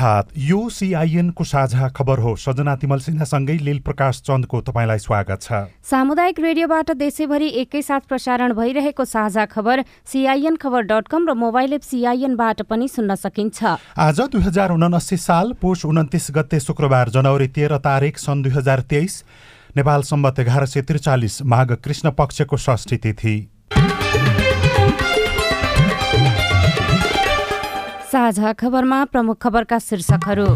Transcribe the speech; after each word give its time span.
प्रभात 0.00 0.28
यो 0.40 0.68
सिआइएनको 0.70 1.44
साझा 1.44 1.88
खबर 1.92 2.18
हो। 2.18 2.34
सजना 2.34 2.74
तिमल 2.80 2.98
सिन्हासँगै 3.00 3.56
लील 3.60 3.78
प्रकाश 3.84 4.20
चन्दको 4.24 4.60
तपाईँलाई 4.64 4.98
स्वागत 4.98 5.40
छ। 5.42 5.52
सामुदायिक 5.84 6.40
रेडियोबाट 6.40 6.90
देशैभरि 6.96 7.48
एकैसाथ 7.60 8.08
प्रसारण 8.08 8.52
भइरहेको 8.56 9.04
साझा 9.04 9.44
खबर 9.46 9.84
सिआइएन 10.08 10.56
खबर 10.56 10.80
डट 10.88 11.04
कम 11.04 11.28
र 11.28 11.34
मोबाइल 11.36 11.72
एप 11.74 11.84
सिआइएनबाट 11.84 12.62
पनि 12.64 12.88
सुन्न 12.88 13.14
सकिन्छ। 13.14 13.76
आज 14.00 14.20
दुई 14.32 14.40
हजार 14.40 14.72
उनासी 14.72 15.16
साल 15.18 15.52
पुष 15.60 15.84
उन्तिस 15.84 16.32
गते 16.32 16.60
शुक्रबार 16.60 17.08
जनवरी 17.12 17.48
तेह्र 17.52 17.78
तारिक 17.84 18.18
सन् 18.18 18.42
दुई 18.42 18.56
हजार 18.56 18.80
तेइस 18.88 19.22
नेपाल 19.76 20.02
सम्बत 20.08 20.40
एघार 20.40 20.66
सय 20.66 20.82
त्रिचालिस 20.82 21.42
माघ 21.44 21.72
कृष्ण 21.74 22.10
पक्षको 22.16 22.56
षष्ठी 22.56 22.96
तिथि। 22.96 23.36
साझा 28.12 28.52
खबरमा 28.52 29.04
प्रमुख 29.04 29.36
खबरका 29.42 29.78
शीर्षकहरू। 29.78 30.46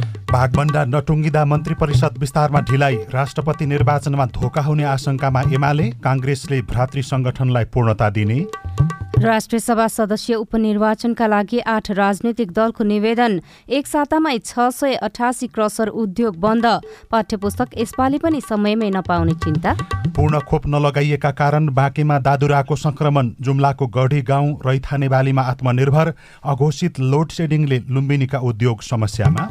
नटुङ्गिँदा 0.85 1.45
मन्त्री 1.45 1.75
परिषद 1.75 2.19
विस्तारमा 2.19 2.61
ढिलाइ 2.61 2.97
राष्ट्रपति 3.15 3.67
निर्वाचनमा 3.67 4.27
धोका 4.35 4.63
हुने 4.63 4.85
आशंकामा 4.85 5.43
एमाले 5.55 5.87
काङ्ग्रेसले 6.05 6.61
भ्रातृ 6.63 7.03
सङ्गठनलाई 7.03 7.65
पूर्णता 7.65 8.11
दिने। 8.11 8.39
राष्ट्रिय 9.25 9.61
सभा 9.61 9.87
सदस्य 9.89 10.35
उपनिर्वाचनका 10.35 11.27
लागि 11.27 11.59
आठ 11.65 11.91
राजनैतिक 11.91 12.51
दलको 12.53 12.85
निवेदन। 12.85 13.41
एक 13.69 13.87
सातामै 13.87 14.37
छ 14.39 14.69
सय 14.71 14.95
अठासी 15.01 15.47
क्रसर 15.49 15.89
उद्योग 15.89 16.37
बन्द। 16.41 16.67
पाठ्यपुस्तक 17.11 17.69
यसपालि 17.79 18.19
पनि 18.21 18.41
समयमै 18.49 18.91
नपाउने 18.91 19.35
चिन्ता। 19.45 19.73
पूर्ण 20.13 20.41
खोप 20.45 20.67
नलगाइएका 20.69 21.31
कारण 21.41 21.69
बाँकेमा 21.75 22.19
दादुराको 22.21 22.77
संक्रमण 22.77 23.31
जुम्लाको 23.41 23.87
गढी 23.97 24.21
गाउँ 24.23 24.53
रैथाने 24.67 25.09
बालीमा 25.09 25.43
आत्मनिर्भर 25.43 26.13
अघोषित 26.45 27.01
लोड 27.03 27.31
सेडिङले 27.33 27.79
लुम्बिनीका 27.89 28.39
उद्योग 28.45 28.83
समस्यामा 28.83 29.49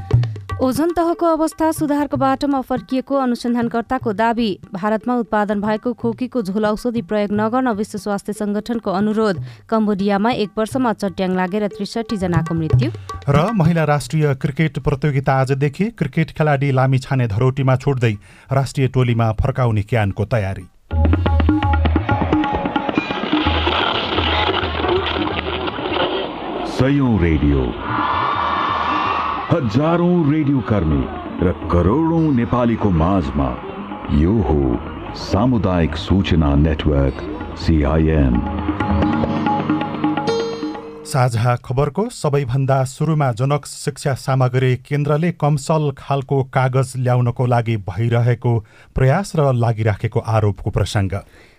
ओजन 0.64 0.92
तहको 0.96 1.26
अवस्था 1.28 1.72
सुधारको 1.74 2.18
बाटोमा 2.18 2.60
फर्किएको 2.64 3.16
अनुसन्धानकर्ताको 3.16 4.12
दावी। 4.14 4.48
भारतमा 4.74 5.16
उत्पादन 5.16 5.62
भएको 5.62 5.92
खोकीको 5.94 6.42
झोल 6.42 6.66
औषधि 6.66 7.02
प्रयोग 7.04 7.32
नगर्न 7.32 7.72
विश्व 7.76 7.98
स्वास्थ्य 7.98 8.34
संगठनको 8.34 8.92
अनुरोध। 8.92 9.44
कम्बोडियामा 9.70 10.32
एक 10.40 10.50
वर्षमा 10.58 10.94
चट्याङ 10.96 11.36
लागेर 11.36 11.68
त्रिसठी 11.68 12.18
जनाको 12.18 12.56
मृत्यु। 12.56 12.92
र 13.28 13.52
महिला 13.54 13.84
राष्ट्रिय 13.84 14.34
क्रिकेट 14.36 14.80
प्रतियोगिता 14.80 15.34
आजदेखि 15.36 15.90
क्रिकेट 16.00 16.32
खेलाडी 16.32 16.72
लामी 16.72 17.00
छाने 17.00 17.28
धरोटीमा 17.28 17.76
छोड्दै 17.76 18.14
राष्ट्रिय 18.52 18.88
टोलीमा 18.88 19.32
फर्काउने 19.44 19.84
क्यानको 19.84 20.26
तयारी। 20.26 20.68
रेडियो। 27.20 27.93
हजारौं 29.54 30.14
रेडियो 30.32 30.60
कर्मी 30.70 31.02
र 31.46 31.52
करोडौं 31.72 32.22
नेपालीको 32.36 32.90
माझमा 33.02 33.50
यो 34.22 34.32
हो 34.48 34.56
सामुदायिक 35.24 35.96
सूचना 36.04 36.50
नेटवर्क 36.62 37.22
सिआइएन 37.64 38.40
साझा 41.06 41.56
खबरको 41.66 42.08
सबैभन्दा 42.14 42.84
सुरुमा 42.96 43.32
जनक 43.42 43.66
शिक्षा 43.68 44.14
सामग्री 44.24 44.76
केन्द्रले 44.90 45.32
कमसल 45.44 45.90
खालको 45.98 46.44
कागज 46.54 46.94
ल्याउनको 46.98 47.46
लागि 47.54 47.78
भइरहेको 47.90 48.58
प्रयास 48.96 49.36
र 49.36 49.52
लागिराखेको 49.56 50.20
आरोपको 50.38 50.70
प्रसङ्ग। 50.72 51.14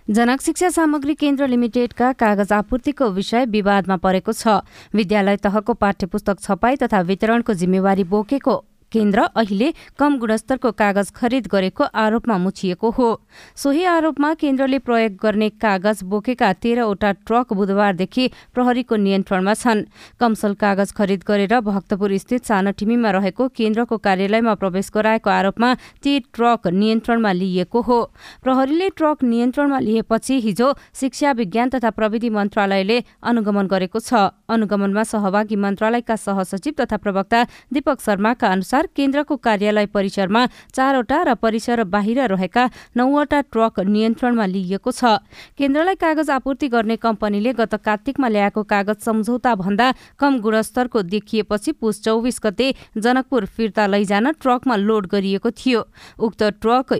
जनक 0.08 0.40
शिक्षा 0.40 0.68
सामग्री 0.68 1.14
केन्द्र 1.14 1.46
लिमिटेडका 1.46 2.12
कागज 2.12 2.52
आपूर्तिको 2.52 3.08
विषय 3.10 3.44
विवादमा 3.44 3.96
परेको 3.96 4.32
छ। 4.32 4.60
विद्यालय 4.94 5.36
तहको 5.36 5.72
पाठ्यपुस्तक 5.74 6.40
छपाई 6.40 6.76
तथा 6.76 7.00
वितरणको 7.00 7.52
जिम्मेवारी 7.54 8.04
बोकेको 8.04 8.56
केन्द्र 8.94 9.22
अहिले 9.34 9.72
कम 9.98 10.18
गुणस्तरको 10.18 10.70
कागज 10.72 11.10
खरिद 11.16 11.46
गरेको 11.52 11.84
आरोपमा 11.96 12.36
मुछिएको 12.38 12.90
हो। 12.90 13.08
सोही 13.56 13.84
आरोपमा 13.90 14.32
केन्द्रले 14.42 14.78
प्रयोग 14.78 15.16
गर्ने 15.22 15.48
कागज 15.58 16.02
बोकेका 16.06 16.52
तेह्रवटा 16.62 17.10
ट्रक 17.26 17.52
बुधबारदेखि 17.52 18.24
प्रहरीको 18.54 18.96
नियन्त्रणमा 18.96 19.54
छन्। 19.54 19.82
कमसल 20.20 20.54
कागज 20.54 20.92
खरिद 20.92 21.24
गरेर 21.26 21.54
भक्तपुर 21.60 22.16
स्थित 22.16 22.44
सानटिमीमा 22.46 23.10
रहेको 23.10 23.48
केन्द्रको 23.50 23.96
कार्यालयमा 23.98 24.54
प्रवेश 24.54 24.90
गराएको 24.94 25.30
आरोपमा 25.30 25.70
ती 26.02 26.12
ट्रक 26.34 26.66
नियन्त्रणमा 26.72 27.32
लिइएको 27.32 27.80
हो। 27.80 27.98
प्रहरीले 28.44 28.88
ट्रक 28.90 29.22
नियन्त्रणमा 29.24 29.78
लिएपछि 29.80 30.40
हिजो 30.40 30.68
शिक्षा 30.94 31.32
विज्ञान 31.32 31.68
तथा 31.70 31.90
प्रविधि 31.90 32.30
मन्त्रालयले 32.30 32.98
अनुगमन 33.22 33.66
गरेको 33.66 33.98
छ। 33.98 34.30
अनुगमनमा 34.48 35.02
सहभागी 35.02 35.56
मन्त्रालयका 35.56 36.16
सहसचिव 36.16 36.74
तथा 36.80 36.96
प्रवक्ता 36.96 37.40
दीपक 37.72 38.00
शर्माका 38.00 38.48
अनुसार 38.48 38.83
अनुसार 38.84 38.96
केन्द्रको 38.96 39.36
कार्यालय 39.36 39.86
परिसरमा 39.86 40.46
चारवटा 40.72 41.22
र 41.24 41.34
परिसर 41.34 41.84
बाहिर 41.84 42.20
रहेका 42.26 42.64
नौवटा 42.96 43.40
ट्रक 43.48 43.80
नियन्त्रणमा 43.80 44.46
लिइएको 44.46 44.90
छ। 44.90 45.24
केन्द्रलाई 45.58 45.94
कागज 45.96 46.30
आपूर्ति 46.30 46.68
गर्ने 46.68 46.96
कम्पनीले 46.96 47.52
गत 47.54 47.74
कार्तिकमा 47.80 48.28
ल्याएको 48.28 48.62
कागज 48.62 48.98
सम्झौता 49.00 49.54
भन्दा 49.54 49.86
कम 50.18 50.38
गुणस्तरको 50.40 51.02
देखिएपछि 51.04 51.72
पुस 51.72 52.02
चौबिस 52.04 52.40
गते 52.44 52.74
जनकपुर 52.96 53.46
फिर्ता 53.46 53.86
लैजान 53.86 54.32
ट्रकमा 54.34 54.76
लोड 54.76 55.06
गरिएको 55.08 55.50
थियो। 55.50 55.80
उक्त 56.18 56.42
ट्रक 56.60 56.92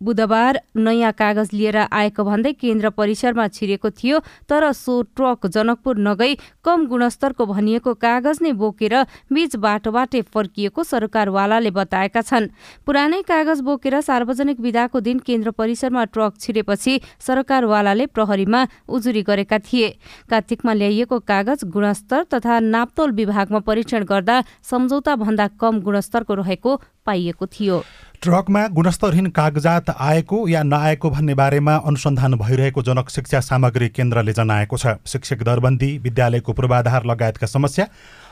बुधबार 0.00 0.60
नयाँ 0.76 1.12
कागज 1.12 1.48
लिएर 1.52 1.76
आएको 1.76 2.24
भन्दै 2.24 2.52
केन्द्र 2.54 2.90
परिसरमा 2.90 3.46
छिरेको 3.48 3.90
थियो 3.92 4.18
तर 4.48 4.70
सो 4.72 5.00
ट्रक 5.12 5.46
जनकपुर 5.46 5.98
नगई 5.98 6.36
कम 6.64 6.86
गुणस्तरको 6.86 7.46
भनिएको 7.46 7.94
कागज 7.96 8.38
नै 8.42 8.52
बोकेर 8.54 8.94
बीच 9.32 9.56
बाटोबाटै 9.58 10.22
फर्किएको 10.24 10.84
सरकारवालाले 10.84 11.70
बताएका 11.70 12.22
छन्। 12.22 12.48
पुरानै 12.86 13.20
कागज 13.22 13.60
बोकेर 13.60 14.00
सार्वजनिक 14.00 14.60
विदाको 14.60 15.00
दिन 15.00 15.18
केन्द्र 15.20 15.50
परिसरमा 15.52 16.04
ट्रक 16.06 16.40
छिरेपछि 16.40 17.00
सरकारवालाले 17.20 18.06
प्रहरीमा 18.08 18.66
उजुरी 18.88 19.22
गरेका 19.22 19.58
थिए। 19.60 19.88
कार्तिकमा 20.30 20.72
ल्याइएको 20.74 21.18
कागज 21.22 21.64
गुणस्तर 21.68 22.24
तथा 22.34 22.58
नाप्तोल 22.66 23.12
विभागमा 23.12 23.58
परीक्षण 23.68 24.04
गर्दा 24.04 24.42
सम्झौता 24.64 25.16
भन्दा 25.16 25.46
कम 25.60 25.80
गुणस्तरको 25.80 26.34
रहेको 26.34 26.80
पाइएको 27.06 27.46
थियो। 27.46 27.82
ट्रकमा 28.22 28.66
गुणस्तरहीन 28.68 29.26
कागजात 29.26 29.90
आएको 29.90 30.38
या 30.48 30.62
नआएको 30.62 31.10
भन्ने 31.10 31.34
बारेमा 31.34 31.74
अनुसन्धान 31.88 32.34
भइरहेको 32.34 32.82
जनक 32.82 33.10
शिक्षा 33.10 33.40
सामग्री 33.40 33.88
केन्द्रले 33.88 34.32
जनाएको 34.32 34.76
छ। 34.76 34.92
शिक्षक 35.06 35.42
दरबन्दी 35.42 35.88
विद्यालयको 35.98 36.52
पूर्वाधार 36.52 37.04
लगायतका 37.06 37.46
समस्या 37.46 37.86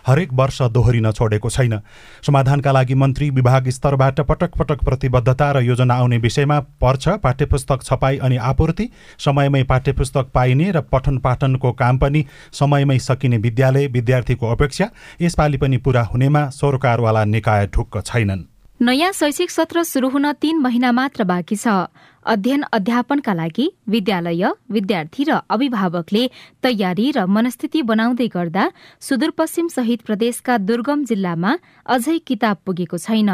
हरेक 0.07 0.33
वर्ष 0.33 0.61
दोहोरिन 0.71 1.11
छोडेको 1.11 1.51
छैन। 1.51 1.79
समाधानका 2.27 2.73
लागि 2.73 2.95
मन्त्री 2.95 3.31
विभाग 3.31 3.69
स्तरबाट 3.71 4.21
पटक 4.29 4.59
पटक 4.59 4.85
प्रतिबद्धता 4.85 5.51
र 5.53 5.63
योजना 5.63 5.95
आउने 5.95 6.19
विषयमा 6.19 6.61
पर्छ 6.81 7.09
पाठ्यपुस्तक 7.25 7.83
छपाई 7.83 8.19
अनि 8.19 8.37
आपूर्ति 8.45 8.89
समयमै 9.25 9.63
पाठ्यपुस्तक 9.65 10.31
पाइने 10.35 10.71
र 10.71 10.81
पठन 10.93 11.19
पाठनको 11.25 11.73
काम 11.73 11.99
पनि 11.99 12.25
समयमै 12.53 12.99
सकिने 12.99 13.39
विद्यालय 13.39 13.87
विद्यार्थीको 13.89 14.53
अपेक्षा 14.53 14.91
यसपालि 15.23 15.57
पनि 15.57 15.77
पूरा 15.79 16.03
हुनेमा 16.05 16.49
सरकारवाला 16.53 17.25
निकाय 17.27 17.67
ढुक्क 17.67 18.03
छैनन्। 18.05 18.45
नयाँ 18.81 19.11
शैक्षिक 19.13 19.51
सत्र 19.51 19.83
शुरू 19.83 20.09
हुन 20.09 20.31
तीन 20.33 20.59
महिना 20.59 20.91
मात्र 20.93 21.25
बाँकी 21.25 21.57
छ। 21.57 21.91
अध्ययन 22.27 22.63
अध्यापनका 22.73 23.33
लागि 23.35 23.67
विद्यालय 23.89 24.45
विद्यार्थी 24.71 25.25
र 25.25 25.41
अभिभावकले 25.51 26.23
तयारी 26.63 27.11
र 27.11 27.27
मनस्थिति 27.27 27.83
बनाउँदै 27.83 28.29
गर्दा 28.29 28.71
सुदूरपश्चिम 29.03 29.69
सहित 29.69 30.03
प्रदेशका 30.03 30.59
दुर्गम 30.63 31.05
जिल्लामा 31.05 31.59
अझै 31.87 32.19
किताब 32.23 32.57
पुगेको 32.67 32.99
छैन। 32.99 33.31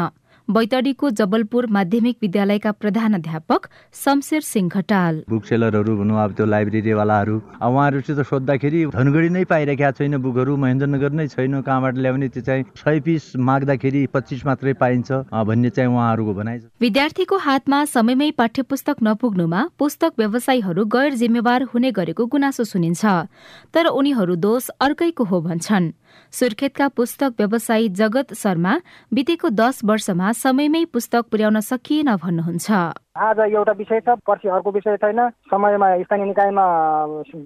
बैतडीको 0.47 1.09
जबलपुर 1.09 1.65
माध्यमिक 1.67 2.17
विद्यालयका 2.21 2.71
प्रधानाध्यापक 2.71 3.65
शमशेर 3.93 4.41
सिंह 4.41 4.69
घटाल। 4.69 5.23
बुक 5.29 5.45
सेलरहरू 5.45 5.95
भनौँ 5.97 6.23
अब 6.23 6.33
त्यो 6.37 6.45
लाइब्रेरीवालाहरू। 6.45 7.37
उहाँहरूसित 7.57 8.19
सोद्धाखेरि 8.21 8.85
धनगढी 8.93 9.29
नै 9.29 9.43
पाइरहेका 9.43 9.91
छैन 9.91 10.17
बुकहरू 10.21 10.57
महेन्द्रनगर 10.57 11.11
नै 11.11 11.27
छैन 11.27 11.61
कहाँबाट 11.61 11.95
ल्याउने 11.97 12.27
त्यो 12.29 12.43
चाहिँ 12.45 12.63
सय 12.77 12.99
पिस 13.01 13.35
माग्दाखेरि 13.41 14.05
पच्चिस 14.13 14.45
मात्रै 14.45 14.73
पाइन्छ 14.77 15.11
भन्ने 15.33 15.69
चाहिँ 15.71 15.89
उहाँहरूको 15.89 16.33
भनाइ 16.33 16.59
विद्यार्थीको 16.81 17.37
हातमा 17.41 17.83
समयमै 17.89 18.29
पाठ्य 18.37 18.61
पुस्तक 18.69 19.01
नपुग्नुमा 19.01 19.67
पुस्तक 19.79 20.13
व्यवसायीहरू 20.19 20.85
गैर 20.85 21.13
जिम्मेवार 21.15 21.63
हुने 21.73 21.91
गरेको 21.91 22.25
गुनासो 22.25 22.63
सुनिन्छ। 22.63 23.05
तर 23.73 23.85
उनीहरू 23.89 24.35
दोष 24.37 24.69
अर्कैको 24.77 25.23
हो 25.25 25.41
भन्छन्। 25.41 25.91
सुर्खेतका 26.31 26.87
पुस्तक 26.87 27.33
व्यवसायी 27.37 27.89
जगत 27.89 28.33
शर्मा 28.33 28.73
बितेको 29.13 29.49
दस 29.49 29.81
वर्षमा 29.85 30.31
समयमै 30.31 30.85
पुस्तक 30.85 31.25
पुर्याउन 31.31 31.59
सकिएन 31.59 32.15
भन्नुहुन्छ। 32.15 33.04
आज 33.15 33.39
एउटा 33.39 33.71
विषय 33.71 33.99
छ 33.99 34.13
पर्सि 34.27 34.47
अर्को 34.51 34.71
विषय 34.71 34.95
छैन। 34.99 35.19
समयमा 35.47 35.87
स्थानीय 35.97 36.25
निकायमा 36.25 36.63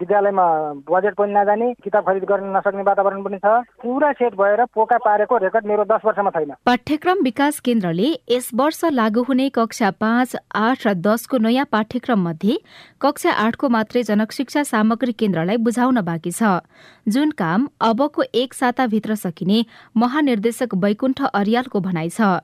विद्यालयमा 0.02 0.46
बजेट 0.90 1.14
पनि 1.14 1.34
नजाने 1.34 1.68
किताब 1.84 2.04
खरिद 2.06 2.24
गर्न 2.26 2.50
नसक्ने 2.58 2.84
वातावरण 2.84 3.22
पनि 3.24 3.38
छ। 3.38 3.52
पुरा 3.78 4.12
सेट 4.12 4.34
भएर 4.34 4.64
पोका 4.74 4.98
पारेको 4.98 5.38
रेकर्ड 5.38 5.66
मेरो 5.70 5.84
दस 5.86 6.02
वर्षमा 6.06 6.30
छैन। 6.32 6.54
पाठ्यक्रम 6.66 7.22
विकास 7.24 7.60
केन्द्रले 7.62 8.10
यस 8.32 8.50
वर्ष 8.56 8.84
लागू 8.92 9.24
हुने 9.30 9.50
कक्षा 9.52 9.92
पाँच 10.02 10.36
आठ 10.58 10.88
र 10.88 10.94
दसको 11.06 11.38
नयाँ 11.38 11.66
पाठ्यक्रम 11.70 12.20
मध्ये 12.24 12.58
कक्षा 13.02 13.32
आठको 13.38 13.70
मात्रै 13.70 14.04
जनक 14.10 14.32
शिक्षा 14.32 14.64
सामग्री 14.74 15.12
केन्द्रलाई 15.14 15.58
बुझाउन 15.62 16.02
बाँकी 16.02 16.32
छ। 16.32 16.66
जुन 17.06 17.30
काम 17.38 17.70
अबको 17.84 18.24
एक 18.34 18.54
साताभित्र 18.54 19.16
सकिने 19.22 19.64
महानिर्देशक 19.98 20.76
वैकुण्ठ 20.76 21.22
अरियालको 21.30 21.80
भनाइ 21.80 22.10
छ। 22.10 22.42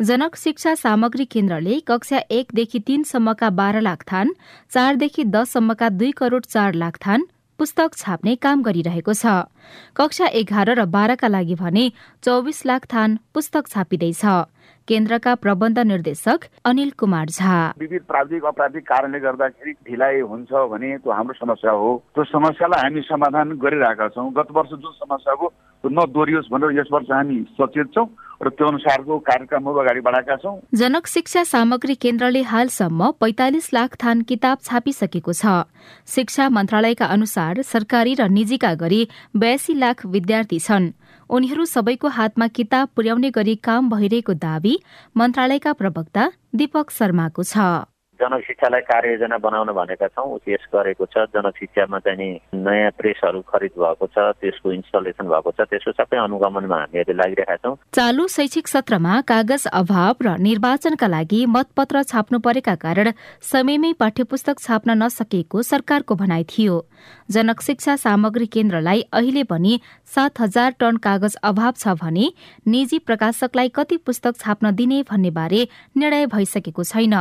जनक 0.00 0.36
शिक्षा 0.36 0.74
सामग्री 0.74 1.24
केन्द्रले 1.26 1.80
कक्षा 1.86 2.18
एकदेखि 2.30 2.80
तीनसम्मका 2.80 3.50
बाह्र 3.52 3.80
लाख 3.80 4.04
थान 4.12 4.34
चारदेखि 4.70 5.24
दससम्मका 5.26 5.88
दुई 5.90 6.10
करोड़ 6.12 6.44
चार 6.44 6.74
लाख 6.74 6.98
थान 7.06 7.26
पुस्तक 7.58 7.94
छाप्ने 7.96 8.34
काम 8.36 8.62
गरिरहेको 8.62 9.12
छ। 9.12 9.50
कक्षा 9.96 10.26
एघार 10.40 10.70
र 10.78 10.84
बाह्रका 10.86 11.28
लागि 11.28 11.54
भने 11.54 11.90
चौबिस 12.22 12.64
लाख 12.66 12.86
थान 12.86 13.18
पुस्तक 13.34 13.66
छापिँदैछ। 13.68 14.22
केन्द्रका 14.88 15.34
प्रबन्ध 15.34 15.78
निर्देशक 15.78 16.44
अनिल 16.64 16.90
कुमार 16.96 17.28
झा। 17.28 17.56
विविध 17.78 18.02
प्राविधिक 18.08 18.44
अपराधिक 18.44 18.84
कारणले 18.88 19.18
गर्दाखेरि 19.20 19.72
ढिलाइ 19.84 20.20
हुन्छ 20.22 20.52
भने 20.70 20.96
त्यो 20.98 21.12
हाम्रो 21.12 21.34
समस्या 21.34 21.72
हो। 21.72 21.90
त्यो 22.14 22.24
समस्यालाई 22.24 22.82
हामी 22.82 23.00
समाधान 23.04 23.52
गरिरहेका 23.58 24.08
छौँ। 24.14 24.32
गत 24.32 24.48
वर्ष 24.48 24.70
जुन 24.70 24.92
समस्याको 24.94 25.52
नदोरियोस् 25.84 26.50
भनेर 26.52 26.78
यस 26.78 26.88
वर्ष 26.92 27.10
हामी 27.10 27.38
सचेत 27.54 27.94
छौँ 27.94 28.06
र 28.38 28.48
त्यो 28.50 28.66
अनुसारको 28.66 29.18
कार्यक्रमहरू 29.18 29.78
अगाडि 29.78 30.00
बढाएका 30.00 30.36
छौँ। 30.36 30.54
जनक 30.74 31.06
शिक्षा 31.06 31.42
सामग्री 31.44 31.94
केन्द्रले 31.94 32.42
हालसम्म 32.42 33.10
पैतालिस 33.20 33.72
लाख 33.74 33.96
थान 34.02 34.22
किताब 34.22 34.58
छापिसकेको 34.62 35.32
छ। 35.32 35.66
शिक्षा 36.06 36.48
मन्त्रालयका 36.48 37.06
अनुसार 37.06 37.62
सरकारी 37.62 38.14
र 38.14 38.28
निजीका 38.28 38.74
गरी 38.74 39.02
बयासी 39.36 39.74
लाख 39.74 40.06
विद्यार्थी 40.06 40.58
छन्। 40.58 40.92
उनीहरू 41.30 41.64
सबैको 41.66 42.08
हातमा 42.08 42.46
किताब 42.48 42.88
पुर्याउने 42.96 43.30
गरी 43.30 43.54
काम 43.58 43.90
भइरहेको 43.90 44.34
दावी 44.38 44.74
मन्त्रालयका 45.16 45.72
प्रवक्ता 45.72 46.30
दीपक 46.54 46.90
शर्माको 46.90 47.42
छ। 47.42 47.58
जनशिक्षालाई 48.20 48.80
कार्ययोजना 48.90 49.38
बनाउन 49.38 49.70
भनेका 49.78 50.06
छौँ 50.14 50.38
यस 50.48 50.64
गरेको 50.74 51.06
छ 51.06 51.24
जनशिक्षामा 51.34 51.98
चाहिँ 52.06 52.30
नयाँ 52.54 52.90
प्रेसहरू 52.98 53.40
खरिद 53.50 53.72
भएको 53.78 54.06
छ 54.14 54.18
त्यसको 54.42 54.72
इन्स्टलेसन 54.72 55.26
भएको 55.28 55.50
छ 55.54 55.68
त्यसको 55.70 55.92
सबै 55.98 56.16
अनुगमनमा 56.18 56.76
हामीहरूले 56.78 57.18
लागिरहेका 57.20 57.56
छौँ। 57.62 57.74
चालु 57.94 58.26
शैक्षिक 58.28 58.68
सत्रमा 58.68 59.20
कागज 59.30 59.66
अभाव 59.72 60.14
र 60.26 60.36
निर्वाचनका 60.38 61.06
लागि 61.06 61.44
मतपत्र 61.46 62.02
छाप्नु 62.10 62.38
परेका 62.40 62.74
कारण 62.84 63.12
समयमै 63.52 63.92
पाठ्यपुस्तक 64.00 64.58
छाप्न 64.60 64.98
नसकेको 65.02 65.62
सरकारको 65.62 66.14
भनाइ 66.14 66.44
थियो। 66.44 66.76
जनक 67.28 67.60
शिक्षा 67.60 67.94
सामग्री 67.98 68.46
केन्द्रलाई 68.46 69.00
अहिले 69.12 69.42
पनि 69.44 69.78
सात 70.08 70.40
हजार 70.40 70.74
टन 70.80 70.96
कागज 70.96 71.34
अभाव 71.44 71.72
छ 71.76 71.94
भने 72.00 72.28
निजी 72.66 72.98
प्रकाशकलाई 73.00 73.68
कति 73.74 73.96
पुस्तक 74.06 74.36
छाप्न 74.36 74.70
दिने 74.74 75.02
भन्ने 75.10 75.30
बारे 75.30 75.66
निर्णय 75.96 76.26
भइसकेको 76.26 76.84
छैन। 76.84 77.14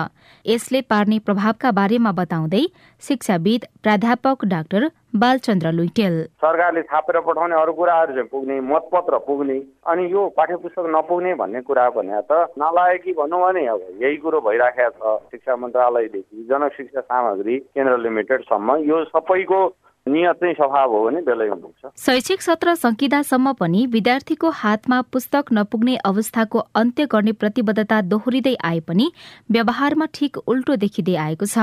यसले 0.46 0.82
पार्ने 0.84 1.20
प्रभावका 1.20 1.72
बारेमा 1.72 2.12
बताउँदै 2.14 2.64
शिक्षाविद 3.04 3.66
प्राध्यापक 3.84 4.46
डाक्टर 4.46 4.90
बालचन्द्र 5.16 5.72
लुइटेल। 5.72 6.16
सरकारले 6.40 6.82
छापेर 6.84 7.20
पठाउने 7.28 7.56
अरू 7.56 7.74
कुराहरू 7.74 8.14
चाहिँ 8.14 8.28
पुग्ने 8.32 8.60
मतपत्र 8.64 9.18
पुग्ने 9.28 9.58
अनि 9.92 10.06
यो 10.14 10.28
पाठ्य 10.38 10.56
पुस्तक 10.64 10.88
नपुग्ने 10.96 11.34
भन्ने 11.36 11.62
कुरा 11.68 11.90
भने 11.98 12.22
त 12.32 12.48
नलायकी 12.60 13.14
भनौँ 13.20 13.42
भने 13.42 13.66
अब 13.68 13.82
यही 14.04 14.18
कुरो 14.24 14.40
भइराखेको 14.48 15.18
छ। 15.18 15.20
शिक्षा 15.32 15.56
मन्त्रालयदेखि 15.58 16.48
जनशिक्षा 16.50 17.02
सामग्री 17.02 17.58
केन्द्र 17.76 17.98
लिमिटेडसम्म 17.98 18.76
यो 18.88 19.04
सबैको 19.12 19.60
नियत 20.08 20.36
चाहिँ 20.42 20.54
स्वभाव 20.54 20.92
हो 20.92 21.04
भने 21.06 21.22
बेलैमा 21.22 21.56
पुग्छ 21.56 21.92
शैक्षिक 22.06 22.42
सत्र 22.42 22.76
सकिँदासम्म 22.76 23.54
पनि 23.54 23.86
विद्यार्थीको 23.88 24.50
हातमा 24.60 25.02
पुस्तक 25.14 25.52
नपुग्ने 25.54 25.96
अवस्थाको 26.06 26.60
अन्त्य 26.76 27.06
गर्ने 27.06 27.32
प्रतिबद्धता 27.34 28.02
दोहोरिँदै 28.12 28.56
आए 28.64 28.80
पनि 28.88 29.12
व्यवहारमा 29.52 30.06
ठिक 30.14 30.38
उल्टो 30.38 30.76
देखिँदै 30.78 31.16
आएको 31.18 31.46
छ। 31.46 31.58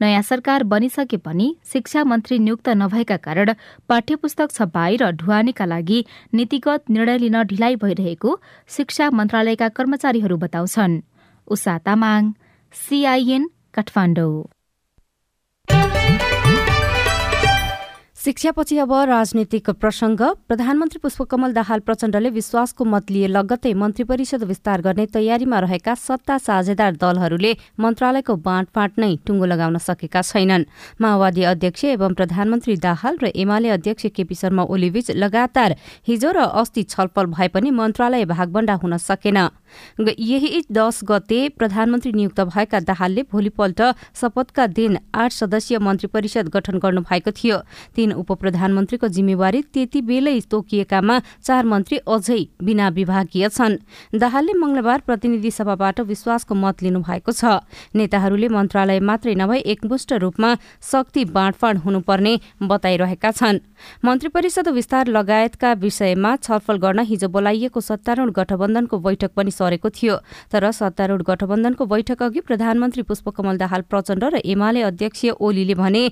नयाँ 0.00 0.22
सरकार 0.22 0.64
बनिसके 0.64 1.16
पनि 1.18 1.48
शिक्षा 1.72 2.04
मन्त्री 2.04 2.38
नियुक्त 2.38 2.68
नभएका 2.76 3.16
कारण 3.26 3.54
पाठ्यपुस्तक 3.88 4.50
छपाई 4.52 4.96
र 4.96 5.10
ढुवानीका 5.16 5.64
लागि 5.64 6.04
नीतिगत 6.34 6.90
निर्णय 6.90 7.18
लिन 7.18 7.42
ढिलाइ 7.44 7.76
भइरहेको 7.82 8.38
शिक्षा 8.70 9.10
मन्त्रालयका 9.10 9.68
कर्मचारीहरू 9.76 10.36
बताउँछन्। 10.38 11.00
उषा 11.48 11.78
तामाङ 11.86 12.32
सीआईएन 12.74 13.48
काठमाडौँ। 13.74 14.61
शिक्षापछि 18.22 18.76
अब 18.78 18.92
राजनीतिक 19.08 19.68
प्रसंग 19.82 20.20
प्रधानमन्त्री 20.48 20.98
पुष्पकमल 21.02 21.52
दाहाल 21.52 21.80
प्रचण्डले 21.80 22.30
विश्वासको 22.30 22.84
मत 22.84 23.10
लिए 23.10 23.26
लगत्तै 23.26 23.72
मन्त्री 23.74 24.04
परिषद 24.04 24.42
विस्तार 24.44 24.80
गर्ने 24.80 25.06
तयारीमा 25.14 25.58
रहेका 25.60 25.94
सत्ता 25.98 26.36
साझेदार 26.38 26.92
दलहरूले 27.02 27.52
मन्त्रालयको 27.82 28.36
बाँडफाँट 28.44 28.98
नै 28.98 29.16
टुङ्गो 29.26 29.46
लगाउन 29.46 29.78
सकेका 29.78 30.22
छैनन्। 30.22 30.64
माओवादी 31.02 31.42
अध्यक्ष 31.44 31.84
एवं 31.84 32.14
प्रधानमन्त्री 32.14 32.76
दाहाल 32.86 33.18
र 33.22 33.32
एमाले 33.34 33.68
अध्यक्ष 33.76 34.06
केपी 34.14 34.34
शर्मा 34.34 34.62
ओलीबीच 34.70 35.10
लगातार 35.18 35.74
हिजो 36.06 36.30
र 36.30 36.46
अस्ति 36.62 36.82
छलफल 36.94 37.26
भए 37.34 37.48
पनि 37.50 37.70
मन्त्रालय 37.72 38.24
भागबण्डा 38.30 38.74
हुन 38.82 38.96
सकेन। 39.00 39.38
यही 39.98 40.62
दश 40.70 41.00
गते 41.10 41.48
प्रधानमन्त्री 41.58 42.12
नियुक्त 42.12 42.40
भएका 42.46 42.80
दाहालले 42.86 43.22
भोलिपल्ट 43.32 43.82
शपथका 44.14 44.66
दिन 44.78 44.98
आठ 45.10 45.32
सदस्यीय 45.32 45.78
मन्त्री 45.80 46.08
परिषद 46.14 46.48
गठन 46.54 46.78
गर्नु 46.78 47.00
भएको 47.02 47.30
थियो। 47.32 47.58
तीन 47.96 48.11
उप 48.12 48.32
प्रधानमन्त्रीको 48.32 49.08
जिम्मेवारी 49.08 49.62
त्यति 49.72 50.00
बेलै 50.02 50.40
तोकिएकामा 50.42 51.16
चार 51.42 51.64
मन्त्री 51.64 51.96
अझै 52.06 52.40
बिना 52.62 52.88
विभागीय 52.90 53.48
छन्। 53.48 53.76
दाहालले 54.14 54.52
मंगलबार 54.54 55.00
प्रतिनिधि 55.06 55.50
सभाबाट 55.50 56.00
विश्वासको 56.02 56.54
मत 56.54 56.82
लिनु 56.82 57.00
भएको 57.00 57.32
छ। 57.32 57.60
नेताहरूले 57.94 58.48
मन्त्रालय 58.48 59.00
मात्रै 59.00 59.34
नभए 59.34 59.58
एकमुष्ट 59.72 60.12
रूपमा 60.14 60.50
शक्ति 60.82 61.24
बाँडफाँड 61.26 61.78
हुनुपर्ने 61.78 62.34
बताइरहेका 62.62 63.30
छन्। 63.32 63.58
मन्त्री 64.04 64.28
परिषद 64.28 64.68
विस्तार 64.70 65.06
लगायतका 65.08 65.72
विषयमा 65.74 66.36
छलफल 66.38 66.76
गर्न 66.78 66.98
हिजो 67.02 67.28
बोलाइएको 67.28 67.80
सत्तारूढ 67.82 68.30
गठबन्धनको 68.32 68.98
बैठक 68.98 69.30
पनि 69.34 69.50
सरेको 69.50 69.90
थियो। 69.90 70.16
तर 70.52 70.70
सत्तारूढ 70.72 71.22
गठबन्धनको 71.22 71.86
बैठक 71.86 72.22
अघि 72.22 72.40
प्रधानमन्त्री 72.42 73.02
पुष्पकमल 73.02 73.56
दाहाल 73.58 73.82
प्रचण्ड 73.90 74.24
र 74.24 74.36
एमाले 74.44 74.82
अध्यक्ष 74.82 75.24
ओलीले 75.40 75.74
भने 75.74 76.02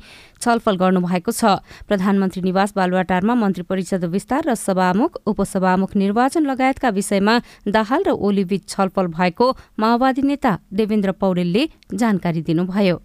छलफल 0.41 0.77
गर्नुभएको 0.77 1.33
छ। 1.33 1.63
प्रधानमन्त्री 1.91 2.43
निवास 2.43 2.73
बालुवाटारमा 2.77 3.35
मन्त्री 3.35 3.63
परिषद 3.67 4.05
विस्तार 4.13 4.43
र 4.47 4.55
सभामुख 4.57 5.21
उपसभामुख 5.27 5.97
निर्वाचन 5.97 6.47
लगायतका 6.47 6.89
विषयमा 6.97 7.35
दाहाल 7.69 8.03
र 8.07 8.11
ओलीबीच 8.27 8.69
छलफल 8.71 9.07
भएको 9.13 9.47
माओवादी 9.81 10.23
नेता 10.25 10.53
देवेन्द्र 10.73 11.13
पौडेलले 11.19 11.67
जानकारी 11.95 12.43
दिनुभयो। 12.49 12.97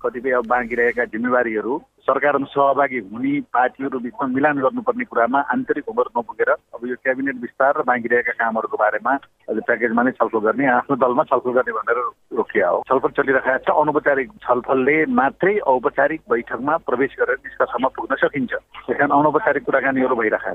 कतिपय 0.00 0.30
अब 0.32 0.46
बाँकी 0.46 0.74
रहेका 0.74 1.04
जिम्मेवारीहरू 1.12 1.72
सरकारमा 2.06 2.46
सहभागी 2.48 2.98
हुने 3.10 3.32
पार्टीहरू 3.50 3.98
बिचमा 4.00 4.26
मिलान 4.26 4.58
गर्नुपर्ने 4.62 5.04
कुरामा 5.04 5.40
आन्तरिक 5.52 5.88
उमर 5.90 6.06
नपुगेर 6.16 6.50
अब 6.50 6.86
यो 6.86 6.96
क्याबिनेट 7.02 7.36
विस्तार 7.42 7.72
र 7.78 7.82
बाँकी 7.84 8.08
रहेका 8.08 8.32
कामहरूको 8.38 8.76
बारेमा 8.78 9.12
अहिले 9.50 9.66
प्याकेजमा 9.68 10.02
नै 10.02 10.12
छलफल 10.16 10.46
गर्ने 10.46 10.66
आफ्नो 10.78 10.96
दलमा 11.02 11.24
छलफल 11.28 11.52
गर्ने 11.58 11.72
भनेर 11.76 12.00
रोकिया 12.40 12.68
हो। 12.68 12.82
छलफल 12.88 13.12
चलिरहेको 13.20 13.58
छ। 13.64 13.78
अनौपचारिक 13.82 14.28
छलफलले 14.44 14.96
मात्रै 15.20 15.54
औपचारिक 15.74 16.20
बैठकमा 16.30 16.76
प्रवेश 16.88 17.16
गरेर 17.20 17.38
निष्कर्षमा 17.46 17.88
पुग्न 17.96 18.22
सकिन्छ। 18.24 18.52
त्यस 18.52 18.96
कारण 18.96 19.18
अनौपचारिक 19.20 19.62
कुराकानीहरू 19.64 20.16
भइरहेका 20.16 20.52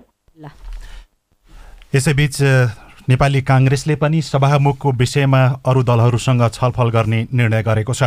यसैबीच 1.96 2.36
नेपाली 3.10 3.42
काङ्ग्रेसले 3.48 3.96
पनि 3.96 4.20
सभामुखको 4.28 4.92
विषयमा 5.02 5.42
अरू 5.70 5.82
दलहरूसँग 5.90 6.42
छलफल 6.54 6.90
गर्ने 6.96 7.20
निर्णय 7.34 7.62
गरेको 7.64 7.94
छ। 7.94 8.04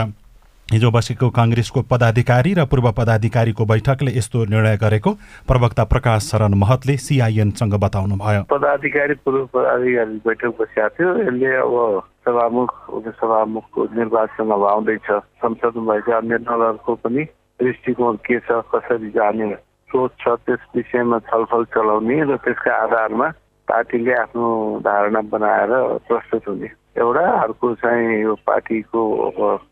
हिजो 0.68 0.90
बसेको 0.92 1.28
काङ्ग्रेसको 1.32 1.80
पदाधिकारी 1.88 2.50
र 2.54 2.64
पूर्व 2.68 2.86
पदाधिकारीको 2.92 3.64
बैठकले 3.64 4.12
यस्तो 4.12 4.44
निर्णय 4.52 4.76
गरेको 4.76 5.10
प्रवक्ता 5.48 5.84
प्रकाश 5.88 6.28
शरण 6.28 6.54
महतले 6.60 6.96
सिआइएनसँग 7.00 7.74
बताउनुभयो। 7.80 8.42
पदाधिकारी 8.52 9.14
पूर्व 9.24 9.44
पदाधिकारी 9.48 10.20
बैठक 10.28 10.52
बसेका 10.60 10.88
थियो। 10.92 11.08
यसले 11.24 11.54
अब 11.64 11.72
सभामुख 12.28 12.72
उपसभामुखको 13.00 13.84
निर्वाचन 13.96 14.50
अब 14.52 14.64
आउँदैछ। 14.68 15.08
संसदमा 15.40 15.88
भएका 15.88 16.16
अन्य 16.16 16.38
दलहरूको 16.44 16.94
पनि 17.00 17.24
दृष्टिकोण 17.64 18.16
के 18.28 18.38
छ 18.44 18.60
कसरी 18.68 19.10
जाने 19.16 19.48
सोच 19.88 20.10
छ 20.20 20.36
त्यस 20.44 20.68
विषयमा 20.76 21.18
छलफल 21.32 21.64
चलाउने 21.72 22.16
र 22.28 22.36
त्यसका 22.44 22.72
आधारमा 22.84 23.28
पार्टीले 23.68 24.12
आफ्नो 24.20 24.48
धारणा 24.84 25.20
बनाएर 25.32 25.72
प्रस्तुत 26.08 26.44
हुने। 26.48 26.68
एउटा 26.98 27.24
अर्को 27.42 27.74
चाहिँ 27.74 28.22
यो 28.22 28.34
पार्टीको 28.46 29.00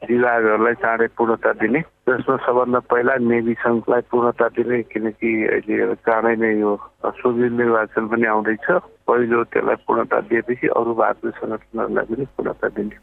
विभागहरूलाई 0.09 0.75
चाँडै 0.83 1.07
पूर्णता 1.19 1.53
दिने। 1.63 1.81
त्यसमा 2.07 2.37
सबभन्दा 2.47 2.79
पहिला 2.91 3.15
नेवी 3.31 3.55
सङ्घलाई 3.67 4.03
पूर्णता 4.11 4.47
दिने 4.57 4.83
किनकि 4.93 5.31
अहिले 5.47 5.95
चाँडै 6.07 6.35
नै 6.43 6.53
यो 6.61 6.73
सुविध 7.19 7.53
निर्वाचन 7.61 8.05
पनि 8.09 8.27
आउँदैछ। 8.35 8.67
पहिलो 9.11 9.43
त्यसलाई 9.51 9.79
पूर्णता 9.87 10.21
दिएपछि 10.31 10.67
अरू 10.79 10.95
भारतीय 10.95 11.31
सङ्गठनहरूलाई 11.41 12.07
पनि 12.15 12.25
पूर्णता 12.37 12.69
दिने। 12.79 12.97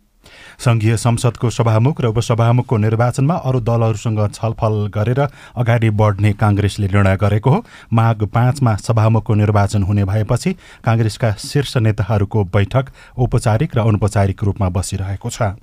संघीय 0.59 0.97
संसदको 0.97 1.49
सभामुख 1.49 2.01
र 2.01 2.05
उपसभामुखको 2.07 2.77
निर्वाचनमा 2.77 3.35
अरू 3.35 3.59
दलहरूसँग 3.61 4.19
छलफल 4.33 4.75
गरेर 4.93 5.19
अगाडि 5.57 5.89
बढ्ने 5.89 6.33
काङ्ग्रेसले 6.33 6.87
निर्णय 6.87 7.17
गरेको 7.17 7.49
हो। 7.49 7.63
माघ 7.93 8.23
पाँचमा 8.23 8.75
सभामुखको 8.77 9.33
निर्वाचन 9.33 9.83
हुने 9.83 10.03
भएपछि 10.05 10.53
काङ्ग्रेसका 10.83 11.31
शीर्ष 11.39 11.77
नेताहरूको 11.77 12.43
बैठक 12.45 12.85
औपचारिक 13.17 13.75
र 13.75 13.79
अनौपचारिक 13.79 14.43
रूपमा 14.43 14.69
बसिरहेको 14.69 15.29
छ। 15.29 15.53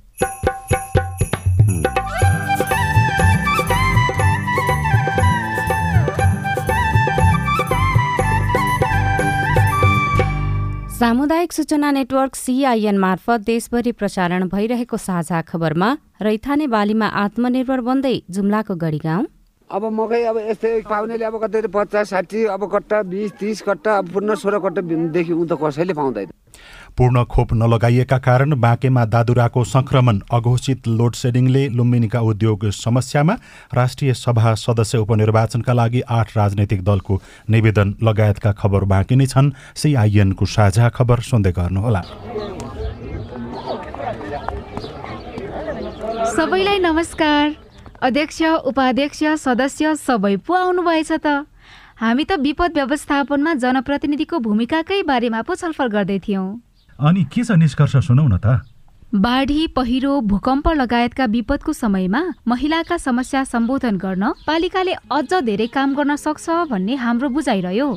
सामुदायिक 11.01 11.53
सूचना 11.53 11.89
नेटवर्क 11.91 12.35
सिआइएन 12.35 12.97
मार्फत 12.99 13.41
देशभरि 13.45 13.91
प्रसारण 13.91 14.47
भइरहेको 14.49 14.97
साझा 14.97 15.39
खबरमा 15.41 15.87
रैथाने 16.21 16.67
बालीमा 16.73 17.07
आत्मनिर्भर 17.21 17.81
बन्दै 17.87 18.11
जुम्लाको 18.29 18.75
गढी 18.83 18.99
गाउँ 19.05 19.25
अब 19.69 19.85
मकै 19.99 20.21
अब 20.31 20.37
यस्तै 20.49 20.73
पाउनेले 20.91 21.25
अब 21.25 21.37
कतै 21.43 21.61
पचास 21.73 22.09
साठी 22.09 22.43
अब 22.53 22.69
कट्टा 22.73 23.01
बिस 23.09 23.31
तिस 23.39 23.61
कट्टा 23.69 23.97
अब 23.97 24.11
पूर्ण 24.13 24.35
सोह्र 24.43 24.59
कट्टादेखि 24.61 25.33
त 25.33 25.57
कसैले 25.63 25.93
पाउँदैन। 25.95 26.29
पूर्ण 26.97 27.23
खोप 27.25 27.53
नलगाइएका 27.53 28.17
कारण 28.19 28.59
बाँकेमा 28.61 29.03
दादुराको 29.05 29.63
संक्रमण 29.63 30.19
अघोषित 30.31 30.87
लोड 30.87 31.13
सेडिङले 31.15 31.67
लुम्बिनीका 31.69 32.19
उद्योग 32.21 32.65
समस्यामा 32.75 33.33
राष्ट्रिय 33.73 34.13
सभा 34.13 34.53
सदस्य 34.55 34.97
उपनिर्वाचनका 34.97 35.73
लागि 35.73 36.01
आठ 36.09 36.37
राजनैतिक 36.37 36.83
दलको 36.83 37.21
निवेदन 37.49 37.95
लगायतका 38.03 38.51
खबर 38.53 38.83
बाँकी 38.93 39.15
नै 39.15 39.25
छन्। 39.25 39.51
सिआइएनको 39.75 40.45
साझा 40.45 40.89
खबर 40.89 41.19
सुन्दै 41.29 41.51
गर्नुहोला। 41.51 42.01
सबैलाई 46.31 46.79
नमस्कार। 46.79 47.55
अध्यक्ष 48.01 48.41
उपाध्यक्ष 48.65 49.23
सदस्य 49.39 49.95
सबै 49.95 50.35
पो 50.45 50.53
आउनुभएछ 50.53 51.11
त। 51.11 51.45
हामी 52.01 52.23
त 52.25 52.31
विपद 52.41 52.71
व्यवस्थापनमा 52.75 53.53
जनप्रतिनिधिको 53.63 54.39
भूमिकाकै 54.39 55.01
बारेमा 55.05 55.41
पो 55.41 55.55
छलफल 55.55 55.87
गर्दै 55.87 56.19
थियौँ। 56.19 56.47
अनि 57.01 57.23
के 57.33 57.43
छ 57.43 57.51
निष्कर्ष 57.57 57.95
सुनौ 58.07 58.27
न 58.27 58.37
त? 58.37 58.61
बाढी 59.15 59.67
पहिरो 59.75 60.19
भूकम्प 60.21 60.67
लगायतका 60.71 61.25
विपदको 61.25 61.73
समयमा 61.73 62.21
महिलाका 62.47 62.97
समस्या 62.97 63.43
सम्बोधन 63.43 63.97
गर्न 63.97 64.23
पालिकाले 64.47 64.93
अझ 65.11 65.33
धेरै 65.43 65.67
काम 65.67 65.95
गर्न 65.95 66.15
सक्छ 66.15 66.49
भन्ने 66.69 66.95
हाम्रो 66.95 67.29
बुझाइरह्यो। 67.29 67.89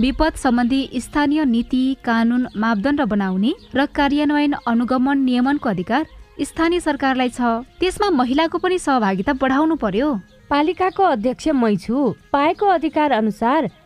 विपद 0.00 0.32
सम्बन्धी 0.36 0.80
स्थानीय 0.96 1.44
नीति 1.44 1.82
कानुन 2.04 2.46
मापदण्ड 2.56 3.00
बनाउने 3.12 3.52
र 3.74 3.86
कार्यान्वयन 3.98 4.54
अनुगमन 4.66 5.18
नियमनको 5.18 5.68
अधिकार 5.68 6.06
स्थानीय 6.40 6.80
सरकारलाई 6.80 7.28
छ। 7.28 7.40
त्यसमा 7.80 8.10
महिलाको 8.14 8.58
पनि 8.58 8.78
सहभागिता 8.78 9.32
बढाउनु 9.42 9.76
पर्यो। 9.76 10.08
पालिकाको 10.50 11.02
अध्यक्ष 11.02 11.48
मै 11.52 11.76
छु। 11.76 12.14
पाएको 12.32 12.66
अधिकार 12.70 13.12
अनुसार 13.12 13.70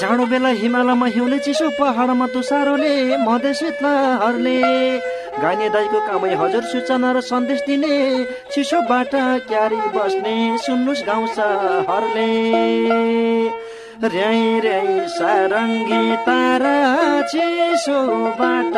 जाडो 0.00 0.24
बेला 0.32 0.50
हिमालयमा 0.60 1.06
हिउँले 1.14 1.38
चिसो 1.44 1.68
पहाडमा 1.78 2.26
तुसारोले 2.34 2.94
मधेस 3.24 3.58
शीतलहरले 3.58 4.58
गाइने 5.42 5.68
दाईको 5.74 5.98
कामै 6.06 6.32
हजुर 6.40 6.64
सूचना 6.72 7.08
र 7.12 7.20
सन्देश 7.24 7.60
दिने 7.66 7.94
चिसोबाट 8.52 9.12
क्यारी 9.48 9.80
बस्ने 9.94 10.34
सुन्नुहोस् 10.64 11.06
गाउँ 11.08 11.26
सहरले। 11.36 12.30
र्याई 14.12 14.42
र्याई 14.60 14.94
सारङ्गी 15.16 16.04
तारा 16.26 16.76
चिसोबाट 17.32 18.74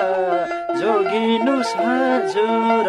जोगिनुहोस् 0.80 1.76
हजुर। 1.80 2.88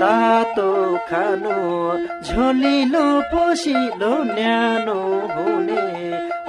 तातो 0.00 0.70
खानु 1.08 1.56
झोलिलो 2.26 3.06
पोसिलो 3.30 4.12
न्यानो 4.24 5.00
हुने 5.34 5.86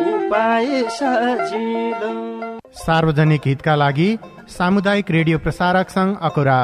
उपाय 0.10 0.68
सजिलो। 0.98 2.14
सार्वजनिक 2.84 3.48
हितका 3.48 3.76
लागि 3.76 4.10
सामुदायिक 4.58 5.12
रेडियो 5.18 5.38
प्रसारक 5.46 5.90
सङ्घ 5.96 6.12
अकुरा 6.30 6.60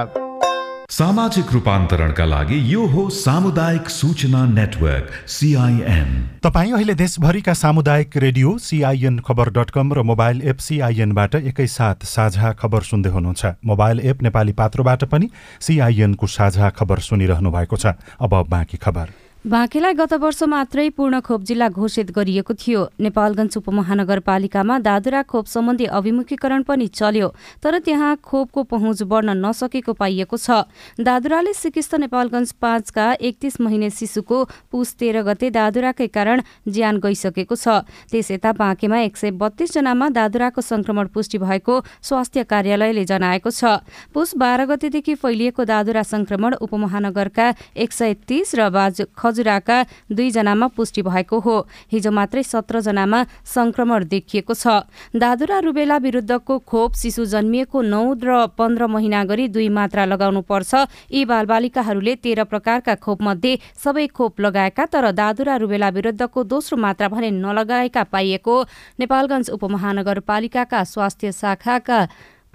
सामाजिक 0.91 1.51
रूपान्तरणका 1.53 2.25
लागि 2.25 2.57
यो 2.73 2.85
हो 2.85 3.09
सामुदायिक 3.09 3.89
सूचना 3.89 4.43
नेटवर्क 4.45 5.09
सिआइएन 5.27 6.09
तपाईँ 6.43 6.73
अहिले 6.73 6.93
देशभरिका 6.93 7.53
सामुदायिक 7.53 8.17
रेडियो 8.17 8.57
सिआइएन 8.57 9.17
खबर 9.19 9.49
डट 9.49 9.69
कम 9.71 9.93
र 9.93 10.03
मोबाइल 10.05 10.41
एप 10.45 10.57
सिआइएनबाट 10.61 11.35
एकैसाथ 11.35 12.05
साझा 12.05 12.51
खबर 12.61 12.81
सुन्दै 12.85 13.09
हुनुहुन्छ। 13.09 13.45
मोबाइल 13.65 13.99
एप 13.99 14.21
नेपाली 14.23 14.53
पात्रोबाट 14.53 15.03
पनि 15.09 15.29
सिआइएनको 15.59 16.27
साझा 16.29 16.69
खबर 16.69 16.99
सुनिरहनु 17.01 17.51
भएको 17.51 17.77
छ। 17.77 17.97
अब 18.21 18.45
बाँकी 18.49 18.77
खबर। 18.77 19.24
बाँकेलाई 19.45 19.93
गत 19.93 20.13
वर्ष 20.17 20.41
मात्रै 20.43 20.87
पूर्ण 20.89 21.19
खोप 21.21 21.41
जिल्ला 21.45 21.67
घोषित 21.69 22.09
गरिएको 22.11 22.53
थियो। 22.57 22.81
नेपालगञ्ज 22.97 23.57
उपमहानगरपालिकामा 23.57 24.77
दादुरा 24.81 25.21
खोप 25.21 25.45
सम्बन्धी 25.45 25.85
अभिमुखीकरण 25.85 26.61
पनि 26.65 26.87
चल्यो 26.89 27.27
तर 27.61 27.77
त्यहाँ 27.85 28.15
खोपको 28.25 28.63
पहुँच 28.65 29.03
बढ्न 29.05 29.37
नसकेको 29.37 29.93
पाइएको 29.93 30.37
छ। 30.37 30.65
दादुराले 30.97 31.53
सिकिस्त 31.53 31.93
नेपालगञ्ज 31.95 32.51
पाँचका 32.57 33.05
एकतिस 33.21 33.61
महिने 33.61 33.89
शिशुको 33.91 34.37
पुस 34.73 34.95
तेह्र 34.97 35.21
गते 35.21 35.49
दादुराकै 35.53 36.07
कारण 36.09 36.41
ज्यान 36.65 36.97
गइसकेको 37.05 37.55
छ। 37.55 37.85
त्यस 38.09 38.31
यता 38.31 38.51
बाँकेमा 38.57 38.97
एक 39.05 39.13
सय 39.13 39.31
बत्तीसजनामा 39.37 40.09
दादुराको 40.09 40.61
संक्रमण 40.63 41.13
पुष्टि 41.13 41.37
भएको 41.37 41.75
स्वास्थ्य 42.01 42.43
कार्यालयले 42.49 43.05
जनाएको 43.05 43.49
छ। 43.51 43.77
पुस 44.09 44.35
बाह्र 44.41 44.65
गतेदेखि 44.65 45.15
फैलिएको 45.21 45.63
दादुरा 45.63 46.03
संक्रमण 46.03 46.57
उपमहानगरका 46.65 47.53
एक 47.77 47.93
सय 47.93 48.13
तीस 48.25 48.57
र 48.57 48.69
बाज 48.73 49.05
खजुराका 49.35 49.77
दुईजनामा 50.07 50.67
पुष्टि 50.71 51.01
भएको 51.03 51.39
हो। 51.39 51.55
हिजो 51.91 52.11
मात्रै 52.11 52.43
सत्रजनामा 52.45 53.19
संक्रमण 53.45 54.03
देखिएको 54.07 54.53
छ। 54.55 54.87
दादुरा 55.11 55.59
रुबेला 55.59 55.97
विरुद्धको 55.99 56.55
खोप 56.61 56.91
शिशु 56.95 57.25
जन्मिएको 57.27 57.81
नौ 57.83 58.15
र 58.15 58.47
पन्ध्र 58.55 58.87
महिना 58.87 59.23
गरी 59.27 59.47
दुई 59.51 59.67
मात्रा 59.69 60.05
लगाउनु 60.07 60.41
पर्छ। 60.47 60.87
यी 61.11 61.25
बालबालिकाहरूले 61.25 62.15
तेह्र 62.23 62.43
प्रकारका 62.47 62.95
खोप 62.95 63.21
मध्ये 63.21 63.59
सबै 63.75 64.07
खोप 64.07 64.39
लगाएका 64.39 64.85
तर 64.87 65.11
दादुरा 65.11 65.55
रुबेला 65.59 65.89
विरुद्धको 65.89 66.43
दोस्रो 66.45 66.77
मात्रा 66.79 67.07
भने 67.11 67.29
नलगाएका 67.33 68.03
पाइएको। 68.07 68.55
नेपालगञ्ज 68.99 69.49
उपमहानगरपालिकाका 69.51 70.83
स्वास्थ्य 70.85 71.31
शाखाका 71.33 71.99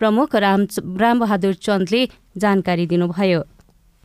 प्रमुख 0.01 0.35
राम 0.35 0.61
रामबहादुर 0.97 1.55
चन्दले 1.61 2.09
जानकारी 2.37 2.87
दिनुभयो। 2.87 3.41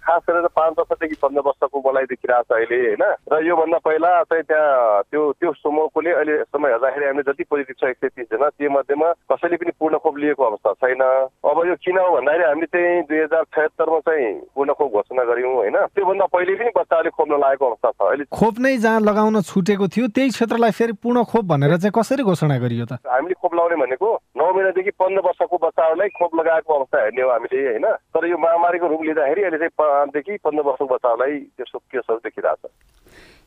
खास 0.05 0.21
गरेर 0.29 0.47
पाँच 0.55 0.73
वर्षदेखि 0.79 1.15
पन्ध्र 1.21 1.41
वर्षको 1.45 1.77
मलाई 1.85 2.05
देखिरहेको 2.11 2.43
छ 2.45 2.57
अहिले 2.57 2.77
होइन? 2.85 3.03
र 3.33 3.43
योभन्दा 3.45 3.77
पहिला 3.85 4.11
चाहिँ 4.29 4.43
त्यहाँ 4.43 5.01
त्यो 5.11 5.21
त्यो 5.39 5.51
समूहकोले 5.59 6.11
अहिलेसम्म 6.11 6.65
हेर्दाखेरि 6.67 7.05
हामीले 7.05 7.23
जति 7.31 7.43
पोजिटिभ 7.49 7.75
छ 7.81 7.89
एक 7.89 7.97
सय 7.97 8.09
तिसजना 8.15 8.49
त्यो 8.49 8.69
मध्येमा 8.77 9.11
कसैले 9.31 9.57
पनि 9.57 9.71
पूर्ण 9.79 9.97
खोप 10.03 10.17
लिएको 10.17 10.43
अवस्था 10.45 10.73
छैन। 10.83 11.01
अब 11.01 11.57
यो 11.67 11.75
किन 11.85 11.97
हो 11.97 12.09
भन्दाखेरि 12.15 12.43
हामीले 12.45 12.67
चाहिँ 12.75 13.01
दुई 13.09 13.19
हजार 13.19 13.43
छयत्तरमा 13.55 13.99
चाहिँ 14.05 14.27
पूर्ण 14.55 14.73
खोप 14.77 14.91
घोषणा 14.93 15.23
गऱ्यौँ 15.31 15.53
होइन? 15.55 15.77
त्योभन्दा 15.95 16.25
पहिले 16.35 16.55
पनि 16.55 16.69
बच्चाले 16.77 17.09
खोप 17.09 17.27
नलागेको 17.33 17.65
अवस्था 17.65 17.89
छ। 17.91 18.01
अहिले 18.05 18.23
खोप 18.31 18.55
नै 18.59 18.77
जहाँ 18.85 18.99
लगाउन 19.09 19.41
छुटेको 19.41 19.87
थियो 19.95 20.07
त्यही 20.15 20.29
क्षेत्रलाई 20.35 20.71
फेरि 20.79 20.93
पूर्ण 21.03 21.23
खोप 21.33 21.45
भनेर 21.51 21.77
चाहिँ 21.77 21.95
कसरी 21.97 22.23
घोषणा 22.23 22.57
गरियो 22.61 22.85
त? 22.85 22.99
हामीले 23.07 23.33
खोप 23.41 23.53
लगाउने 23.55 23.75
भनेको 23.83 24.09
नौ 24.37 24.51
महिनादेखि 24.53 24.91
पन्ध्र 24.99 25.21
वर्षको 25.27 25.57
बच्चाहरूलाई 25.65 26.09
खोप 26.19 26.31
लगाएको 26.39 26.73
अवस्था 26.73 27.03
हेर्ने 27.03 27.21
हो 27.21 27.29
हामीले 27.31 27.59
होइन? 27.65 27.85
तर 28.13 28.27
यो 28.27 28.37
महामारीको 28.37 28.87
रूप 28.87 29.01
लिँदाखेरि 29.03 29.41
अहिले 29.43 29.57
चाहिँ 29.57 29.75
पाँचदेखि 29.95 30.37
पन्ध्र 30.43 30.67
वर्षको 30.67 30.85
बच्चाहरूलाई 30.93 31.39
त्यस्तो 31.55 31.79
केसहरू 31.91 32.19
देखिरहेको 32.27 32.67
छ। 32.67 32.73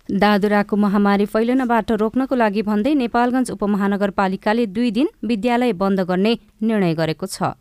दादुराको 0.09 0.77
महामारी 0.77 1.25
फैलनबाट 1.29 1.91
रोक्नको 2.01 2.35
लागि 2.35 2.63
भन्दै 2.65 2.93
नेपालगञ्ज 3.05 3.51
उपमहानगरपालिकाले 3.53 4.65
दुई 4.77 4.91
दिन 4.99 5.09
विद्यालय 5.29 5.73
बन्द 5.83 6.01
गर्ने 6.11 6.33
निर्णय 6.65 6.95
गरेको 7.01 7.27
छ। 7.29 7.53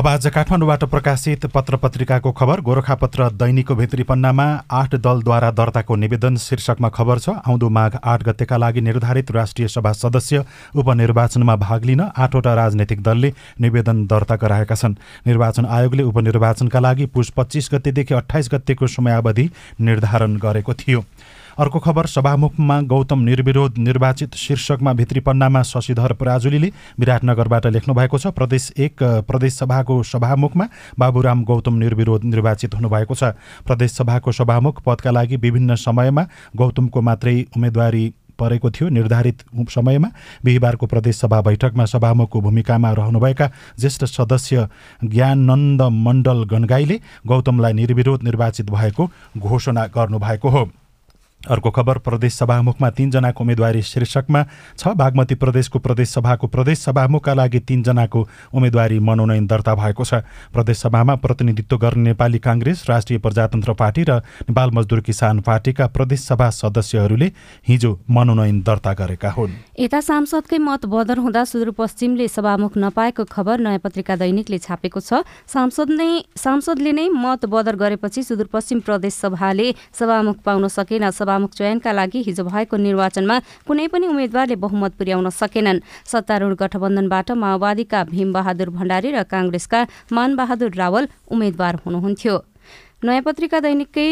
अब 0.00 0.06
आज 0.06 0.26
काठमाडौँबाट 0.26 0.84
प्रकाशित 0.84 1.44
पत्र 1.46 1.76
पत्रिकाको 1.76 2.30
खबर 2.32 2.60
गोरखापत्र 2.64 3.28
दैनिकको 3.32 3.74
भित्री 3.76 4.02
पन्नामा 4.02 4.44
आठ 4.72 4.94
दलद्वारा 4.96 5.50
दर्ताको 5.50 5.96
निवेदन 5.96 6.36
शीर्षकमा 6.40 6.88
खबर 6.88 7.18
छ। 7.18 7.28
आउँदो 7.44 7.68
माघ 7.68 7.92
आठ 8.02 8.22
गतेका 8.24 8.56
लागि 8.56 8.80
निर्धारित 8.80 9.30
राष्ट्रिय 9.30 9.68
सभा 9.68 9.92
सदस्य 9.92 10.44
उपनिर्वाचनमा 10.74 11.56
भाग 11.58 11.84
लिन 11.84 12.00
आठवटा 12.00 12.54
राजनैतिक 12.54 13.02
दलले 13.02 13.32
निवेदन 13.60 14.06
दर्ता 14.06 14.36
गराएका 14.40 14.74
छन्। 14.74 14.94
निर्वाचन 15.26 15.66
आयोगले 15.68 16.02
उपनिर्वाचनका 16.02 16.80
लागि 16.80 17.06
पुस 17.06 17.30
पच्चिस 17.36 17.68
गतेदेखि 17.74 18.14
अठाइस 18.14 18.48
गतेको 18.54 18.86
समयावधि 18.86 19.48
निर्धारण 19.80 20.36
गरेको 20.38 20.74
थियो। 20.74 21.04
अर्को 21.60 21.78
खबर 21.78 22.06
सभामुखमा 22.06 22.80
गौतम 22.80 23.20
निर्विरोध 23.20 23.78
निर्वाचित 23.78 24.34
शीर्षकमा 24.34 24.92
भित्री 24.92 25.20
पन्नामा 25.20 25.62
शशिधर 25.62 26.12
पराजुलीले 26.12 26.70
विराटनगरबाट 26.98 27.66
लेख्नु 27.66 27.94
भएको 27.94 28.18
छ। 28.18 28.26
प्रदेश 28.32 28.72
एक 28.78 29.02
प्रदेश 29.28 29.54
सभाको 29.54 30.02
सभामुखमा 30.02 30.68
बाबुराम 30.98 31.44
गौतम 31.44 31.74
निर्विरोध 31.76 32.24
निर्वाचित 32.24 32.74
हुनुभएको 32.74 33.14
छ। 33.14 33.36
प्रदेश 33.66 33.92
सभाको 33.92 34.32
सभामुख 34.32 34.82
पदका 34.86 35.10
लागि 35.10 35.36
विभिन्न 35.36 35.76
समयमा 35.76 36.26
गौतमको 36.56 37.00
मात्रै 37.02 37.36
उम्मेदवारी 37.56 38.04
परेको 38.38 38.70
थियो। 38.70 38.88
निर्धारित 38.88 39.44
समयमा 39.70 40.08
बिहिबारको 40.44 40.86
प्रदेशसभा 40.86 41.40
बैठकमा 41.42 41.84
सभामुखको 41.84 42.40
भूमिकामा 42.40 42.92
रहनुभएका 42.94 43.50
ज्येष्ठ 43.78 44.04
सदस्य 44.06 44.68
ज्ञानन्द 45.04 45.82
मण्डल 46.00 46.44
गणगाईले 46.48 47.00
गौतमलाई 47.26 47.72
निर्विरोध 47.76 48.22
निर्वाचित 48.24 48.70
भएको 48.70 49.10
घोषणा 49.38 49.86
गर्नुभएको 49.92 50.48
हो। 50.48 50.68
अर्को 51.40 51.70
खबर 51.70 51.98
प्रदेश 51.98 52.34
सभामुखमा 52.34 52.90
तीनजनाको 52.90 53.40
उम्मेदवारी 53.40 53.82
शीर्षकमा 53.82 54.44
छ 54.76 54.88
बागमती 54.94 55.34
प्रदेशको 55.36 55.78
प्रदेश 55.78 56.08
सभाको 56.10 56.46
प्रदेश 56.46 56.78
सभामुखका 56.80 57.34
लागि 57.34 57.60
तीनजनाको 57.60 58.20
उम्मेदवारी 58.52 58.98
मनोनयन 59.00 59.46
दर्ता 59.46 59.74
भएको 59.74 60.04
छ। 60.04 60.20
प्रदेश 60.52 60.78
सभामा 60.78 61.14
प्रतिनिधित्व 61.16 61.76
गर्ने 61.78 62.02
नेपाली 62.10 62.38
काङ्ग्रेस 62.38 62.84
राष्ट्रिय 62.88 63.18
प्रजातन्त्र 63.18 63.72
पार्टी 63.72 64.02
र 64.04 64.20
नेपाल 64.50 64.70
मजदुर 64.70 65.00
किसान 65.00 65.40
पार्टीका 65.40 65.86
प्रदेश 65.86 66.20
सभा 66.20 66.50
सदस्यहरूले 66.50 67.32
हिजो 67.68 67.90
मनोनयन 68.10 68.60
दर्ता 68.60 68.92
गरेका 68.92 69.30
हुन्। 69.30 69.80
यता 69.80 70.00
सांसदकै 70.00 70.58
मत 70.58 70.86
बदर 70.86 71.18
हुँदा 71.18 71.44
सुदूरपश्चिमले 71.44 72.28
सभामुख 72.28 72.76
नपाएको 72.76 73.24
खबर 73.24 73.58
नयाँ 73.60 73.80
पत्रिका 73.80 74.16
दैनिकले 74.16 74.58
छापेको 74.58 75.00
छ। 75.00 75.24
सांसद 75.48 75.88
नै 75.96 76.10
सांसदले 76.36 76.92
नै 76.92 77.08
मत 77.08 77.48
बदर 77.48 77.76
गरेपछि 77.80 78.22
सुदूरपश्चिम 78.28 78.80
प्रदेश 78.80 79.14
सभाले 79.14 79.68
सभामुख 79.96 80.36
पाउन 80.44 80.68
सकेन। 80.68 81.10
सभामुख 81.30 81.50
चयनका 81.54 81.90
लागि 81.92 82.18
हिजो 82.26 82.42
भएको 82.44 82.76
निर्वाचनमा 82.76 83.36
कुनै 83.66 83.86
पनि 83.94 84.06
उम्मेद्वारले 84.10 84.56
बहुमत 84.58 84.92
पुर्याउन 84.98 85.30
सकेनन्। 85.30 85.82
सत्तारूढ 86.10 86.54
गठबन्धनबाट 86.58 87.28
माओवादीका 87.38 88.00
भीमबहादुर 88.10 88.70
भण्डारी 88.74 89.10
र 89.14 89.22
काङ्ग्रेसका 89.30 89.80
मानबहादुर 90.10 90.70
रावल 90.74 91.04
उम्मेद्वार 91.30 91.74
हुनुहुन्थ्यो। 91.86 92.34
नयाँ 93.06 93.22
पत्रिका 93.22 93.58
दैनिककै 93.62 94.08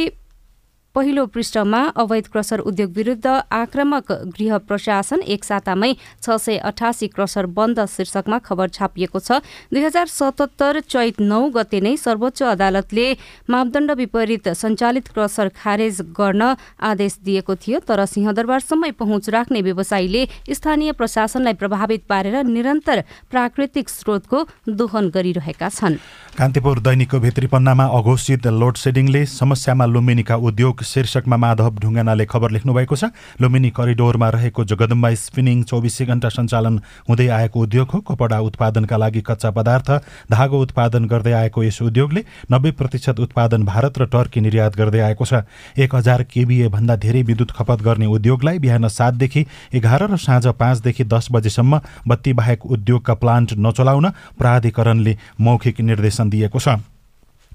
पहिलो 0.98 1.24
पृष्ठमा 1.28 1.80
अवैध 1.96 2.26
क्रसर 2.28 2.58
उद्योग 2.68 2.92
विरुद्ध 2.92 3.26
आक्रामक 3.54 4.11
गृह 4.34 4.56
प्रशासन 4.68 5.20
एक 5.24 5.44
सातामै 5.44 5.92
छ 5.94 6.37
सय 6.37 6.56
अठासी 6.68 7.06
क्रसर 7.08 7.46
बन्द 7.54 7.84
शीर्षकमा 7.87 8.38
खबर 8.42 8.68
छापिएको 8.68 9.18
छ। 9.20 9.38
दुई 9.70 9.82
हजार 9.84 10.06
सतहत्तर 10.11 10.80
चैत 10.88 11.20
नौ 11.22 11.38
गते 11.54 11.80
नै 11.80 11.94
सर्वोच्च 11.96 12.42
अदालतले 12.44 13.06
मापदण्ड 13.46 13.90
विपरीत 14.00 14.48
सञ्चालित 14.58 15.08
क्रसर 15.14 15.48
खारेज 15.54 16.00
गर्न 16.18 16.42
आदेश 16.82 17.18
दिएको 17.22 17.54
थियो 17.56 17.78
तर 17.87 18.04
सिंहदरबारसम्मै 18.08 18.90
पहुँच 18.98 19.30
राख्ने 19.30 19.62
व्यवसायीले 19.62 20.24
स्थानीय 20.50 20.92
प्रशासनलाई 20.98 21.54
प्रभावित 21.62 22.11
पारेर 22.11 22.42
निरन्तर 22.50 23.04
प्राकृतिक 23.30 23.88
स्रोतको 23.88 24.42
दोहन 24.82 25.14
गरिरहेका 25.14 25.68
छन्। 25.70 26.02
कान्तिपुर 26.34 26.78
दैनिकको 26.82 27.18
भित्री 27.20 27.46
पन्नामा 27.54 27.87
अघोषित 27.94 28.46
लोड 28.58 28.74
सेडिङले 28.78 29.24
समस्यामा 29.28 29.87
लुम्बिनीका 29.87 30.37
उद्योग 30.50 30.87
शीर्षकमा 30.88 31.37
माधव 31.37 31.74
ढुङ्गानाले 31.79 32.24
खबर 32.27 32.51
लेख्नु 32.51 32.72
भएको 32.74 32.96
छ। 32.96 33.05
लुम्बिनी 33.40 33.70
करिडोरमा 33.70 34.29
रहेको 34.31 34.64
जगदम्बा 34.64 35.09
स्पिनिङ 35.14 35.62
चौबिसै 35.64 36.05
घण्टा 36.07 36.29
सञ्चालन 36.29 36.81
हुँदै 37.09 37.29
आएको 37.29 37.61
उद्योग 37.61 37.88
हो। 37.90 38.01
कपडा 38.09 38.38
उत्पादनका 38.48 38.96
लागि 38.96 39.22
कच्चा 39.29 39.51
पदार्थ 39.53 39.90
धागो 40.31 40.61
उत्पादन 40.62 41.05
गर्दै 41.07 41.33
आएको 41.33 41.62
यस 41.64 41.83
उद्योगले 41.83 42.24
नब्बे 42.51 42.70
प्रतिशत 42.79 43.20
उत्पादन 43.20 43.64
भारत 43.64 43.98
र 43.98 44.05
टर्की 44.09 44.40
निर्यात 44.40 44.77
गर्दै 44.77 45.01
आएको 45.09 45.24
छ। 45.24 45.44
एक 45.79 45.94
हजार 45.94 46.22
केबिए 46.27 46.68
भन्दा 46.68 46.96
धेरै 46.98 47.22
विद्युत 47.22 47.51
खपत 47.53 47.83
गर्ने 47.83 48.07
उद्योगलाई 48.09 48.59
बिहान 48.59 48.88
सातदेखि 48.90 49.46
एघार 49.74 50.09
र 50.11 50.16
साँझ 50.18 50.46
पाँचदेखि 50.59 51.05
दस 51.07 51.29
बजेसम्म 51.33 51.81
बत्ती 52.09 52.33
बाहेक 52.35 52.66
उद्योगका 52.68 53.14
प्लान्ट 53.14 53.53
नचलाउन 53.59 54.07
प्राधिकरणले 54.38 55.16
मौखिक 55.40 55.81
निर्देशन 55.83 56.31
दिएको 56.31 56.59
छ। 56.59 56.97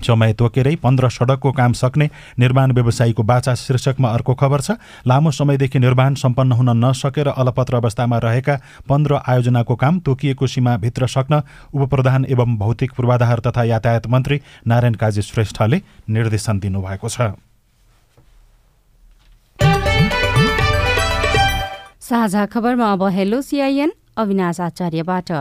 समय 0.04 0.34
तोकेरै 0.34 0.76
पन्ध्र 0.84 1.10
सडकको 1.10 1.52
काम 1.54 1.74
सक्ने 1.74 2.10
निर्माण 2.40 2.72
व्यवसायीको 2.72 3.24
बाचा 3.24 3.54
शीर्षकमा 3.56 4.10
अर्को 4.10 4.34
खबर 4.36 4.62
छ। 4.62 4.72
लामो 5.08 5.32
समयदेखि 5.32 5.80
निर्माण 5.80 6.16
सम्पन्न 6.16 6.52
हुन 6.54 6.70
नसकेर 6.78 7.28
अलपत्र 7.30 7.76
अवस्थामा 7.76 8.18
रहेका 8.20 8.56
पन्ध्र 8.90 9.20
आयोजनाको 9.28 9.76
काम 9.76 10.00
तोकिएको 10.02 10.48
सीमाभित्र 10.48 11.08
सक्न 11.10 11.42
उपप्रधान 11.74 12.26
एवं 12.30 12.58
भौतिक 12.58 12.92
पूर्वाधार 12.94 13.40
तथा 13.40 13.64
यातायात 13.64 14.08
मन्त्री 14.08 14.42
नारायण 14.68 14.94
काजी 14.96 15.22
श्रेष्ठले 15.24 15.82
निर्देशन 16.10 16.60
दिनुभएको 16.60 17.10
छ। 17.10 17.34
साझा 22.04 22.46
खबरमा 22.46 22.92
अब 22.92 23.04
हेलो 23.10 23.42
सिआइएन 23.42 23.92
अविनाश 24.18 24.60
आचार्यबाट। 24.62 25.32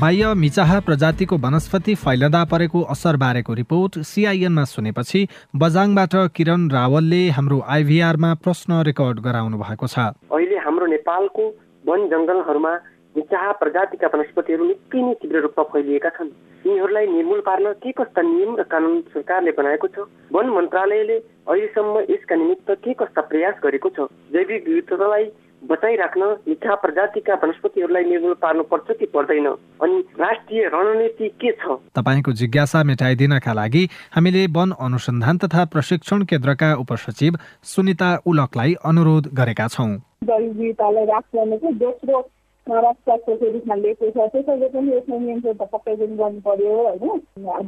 बाह्य 0.00 0.32
मिचाहा 0.34 0.78
प्रजातिको 0.86 1.36
वनस्पति 1.36 1.94
फैलदा 1.94 2.42
परेको 2.44 2.80
असर 2.94 3.16
बारेको 3.16 3.52
रिपोर्ट 3.54 3.98
सिआइएनमा 4.04 4.64
सुनेपछि 4.64 5.20
बजाङबाट 5.56 6.14
किरण 6.36 6.68
रावलले 6.70 7.20
हाम्रो 7.36 7.60
आइभीआरमा 7.74 8.32
प्रश्न 8.44 8.82
रेकर्ड 8.88 9.20
गराउनु 9.26 9.56
भएको 9.58 9.86
छ। 9.86 9.98
अहिले 10.36 10.58
हाम्रो 10.66 10.86
नेपालको 10.86 11.44
वन 11.84 12.04
जङ्गलहरूमा 12.12 12.72
मिचाहा 13.14 13.52
प्रजातिका 13.62 14.10
वनस्पतिहरू 14.14 14.64
निकै 14.66 15.00
नै 15.00 15.14
तीव्र 15.22 15.40
रूपमा 15.46 15.64
फैलिएका 15.72 16.10
छन्। 16.18 16.30
यिनीहरूलाई 16.64 17.06
निर्मूल 17.06 17.40
पार्न 17.48 17.72
के 17.80 17.92
कस्ता 17.96 18.22
नियम 18.22 18.52
र 18.60 18.68
कानुन 18.68 19.00
सरकारले 19.16 19.56
बनाएको 19.56 19.88
छ? 19.96 20.04
वन 20.28 20.46
मन्त्रालयले 20.56 21.18
अहिलेसम्म 21.48 22.04
यसका 22.12 22.36
निमित्त 22.36 22.70
के 22.84 22.92
कस्ता 23.00 23.20
प्रयास 23.32 23.64
गरेको 23.64 23.88
छ? 23.96 24.12
जैविक 24.28 24.68
विविधतालाई 24.68 25.24
बचाइराख्न 25.66 26.22
मिठा 26.48 26.74
प्रजातिका 26.82 27.34
वनस्पतिहरूलाई 27.42 28.04
निर्मूल 28.04 28.34
पार्नुपर्छ 28.42 28.96
कि 28.98 29.06
पर्दैन? 29.14 29.46
अनि 29.82 29.98
राष्ट्रिय 30.20 30.68
रणनीति 30.74 31.28
के 31.40 31.50
छ? 31.52 31.78
तपाईँको 31.96 32.32
जिज्ञासा 32.32 32.82
मेटाइदिनका 32.84 33.52
लागि 33.52 33.88
हामीले 34.14 34.46
वन 34.56 34.70
अनुसन्धान 34.80 35.38
तथा 35.38 35.64
प्रशिक्षण 35.74 36.22
केन्द्रका 36.30 36.74
उपसचिव 36.76 37.38
सुनिता 37.64 38.10
उलकलाई 38.26 38.74
अनुरोध 38.84 39.28
गरेका 39.34 39.66
छौँ। 39.68 39.90
जैविकतालाई 40.24 41.04
राख्छ 41.04 41.34
दोस्रो 41.82 42.18
रक्तको 42.66 43.32
रूपमा 43.34 43.74
लिएको 43.74 44.10
छ। 44.10 44.16
त्यसैले 44.32 44.68
पनि 44.68 44.90
यसमा 44.96 45.16
नियन्त्रण 45.16 45.54
त 45.54 45.68
पक्कै 45.72 45.94
पनि 45.96 46.16
गर्नु 46.18 46.40
पर्यो 46.46 46.72
होइन 46.76 47.02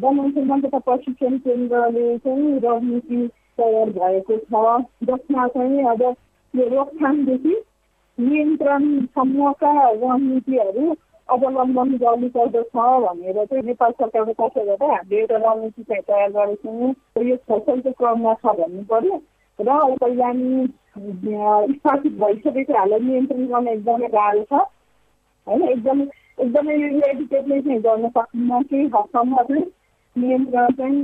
जनअनुसन्धान 0.01 0.61
तथा 0.63 0.79
प्रशिक्षण 0.87 1.37
केन्द्रले 1.47 2.07
चाहिँ 2.19 2.59
रणनीति 2.65 3.21
तयार 3.59 3.89
भएको 3.99 4.37
छ। 4.39 4.83
जसमा 5.07 5.47
चाहिँ 5.55 5.85
अब 5.93 6.03
यो 6.55 6.65
रोकथामदेखि 6.75 7.55
नियन्त्रणसम्मका 8.19 9.73
रणनीतिहरू 9.91 10.95
अवलम्बन 11.29 11.89
गर्नुपर्दछ 12.03 12.77
भनेर 12.77 13.45
चाहिँ 13.45 13.65
नेपाल 13.65 13.91
सरकारको 13.93 14.33
तर्फबाट 14.41 14.83
हामीले 14.83 15.21
एउटा 15.21 15.37
रणनीति 15.37 15.83
चाहिँ 15.83 16.03
तयार 16.09 16.31
गरेको 16.31 16.93
छौँ 17.15 17.27
यो 17.29 17.37
छलफलको 17.37 17.91
क्रममा 17.99 18.35
छ 18.35 18.55
भन्नु 18.61 18.83
पर्यो 18.93 19.21
र 19.59 19.97
पहिलानी 20.01 20.67
स्थापित 21.75 22.13
भइसकेको 22.21 22.79
हालत 22.79 23.03
नियन्त्रण 23.03 23.47
गर्न 23.47 23.69
एकदमै 23.69 24.09
गाह्रो 24.09 24.43
छ। 24.43 24.63
होइन 25.47 25.63
एकदम 25.69 26.01
एकदमै 26.03 26.75
एडुकेटले 27.11 27.61
चाहिँ 27.61 27.81
गर्न 27.83 28.09
सकिन्न 28.09 28.63
केही 28.63 28.87
हदसम्म 28.95 29.43
चाहिँ। 29.43 29.65
नियन्त्रण 30.21 30.73
चाहिँ 30.79 31.03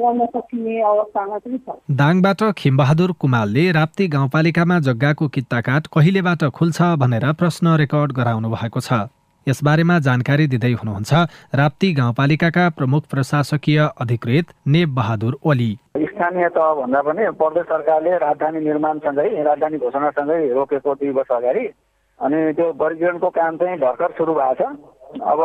गर्न 0.00 0.26
सकिने 0.34 0.80
अवस्थामा 0.88 1.38
चाहिँ 1.38 1.58
छ 1.60 1.78
दाङबाट 2.00 2.42
खिमबहादुर 2.58 3.12
कुमालले 3.20 3.70
राप्ती 3.72 4.08
गाउँपालिकामा 4.08 4.78
जग्गाको 4.88 5.28
कित्ताकाट 5.36 5.86
कहिलेबाट 5.94 6.44
खुल्छ 6.56 6.82
भनेर 7.00 7.32
प्रश्न 7.40 7.76
रेकर्ड 7.78 8.12
गराउनु 8.18 8.50
भएको 8.50 8.80
छ। 8.80 9.06
यसबारेमा 9.46 9.98
जानकारी 10.06 10.46
दिँदै 10.46 10.72
हुनुहुन्छ 10.72 11.12
राप्ती 11.56 11.92
गाउँपालिकाका 11.94 12.68
प्रमुख 12.78 13.06
प्रशासकीय 13.10 13.78
अधिकृत 14.00 14.46
नेब 14.68 14.94
बहादुर 14.94 15.38
ओली। 15.44 15.70
स्थानीय 16.10 16.48
तह 16.56 16.72
भन्दा 16.80 17.00
पनि 17.02 17.30
प्रदेश 17.40 17.64
सरकारले 17.66 18.16
राजधानी 18.20 18.60
निर्माणसँगै 18.60 19.28
राजधानी 19.42 19.78
घोषणासँगै 19.78 20.38
रोकेको 20.54 20.94
दुई 20.94 21.10
वर्ष 21.18 21.32
अगाडि 21.32 21.64
अनि 22.20 22.38
त्यो 22.52 22.66
वर्गीकरणको 22.76 23.28
काम 23.32 23.56
चाहिँ 23.56 23.78
भर्खर 23.80 24.10
सुरु 24.18 24.34
भएको 24.34 24.54
छ। 24.60 24.76
अब 25.12 25.40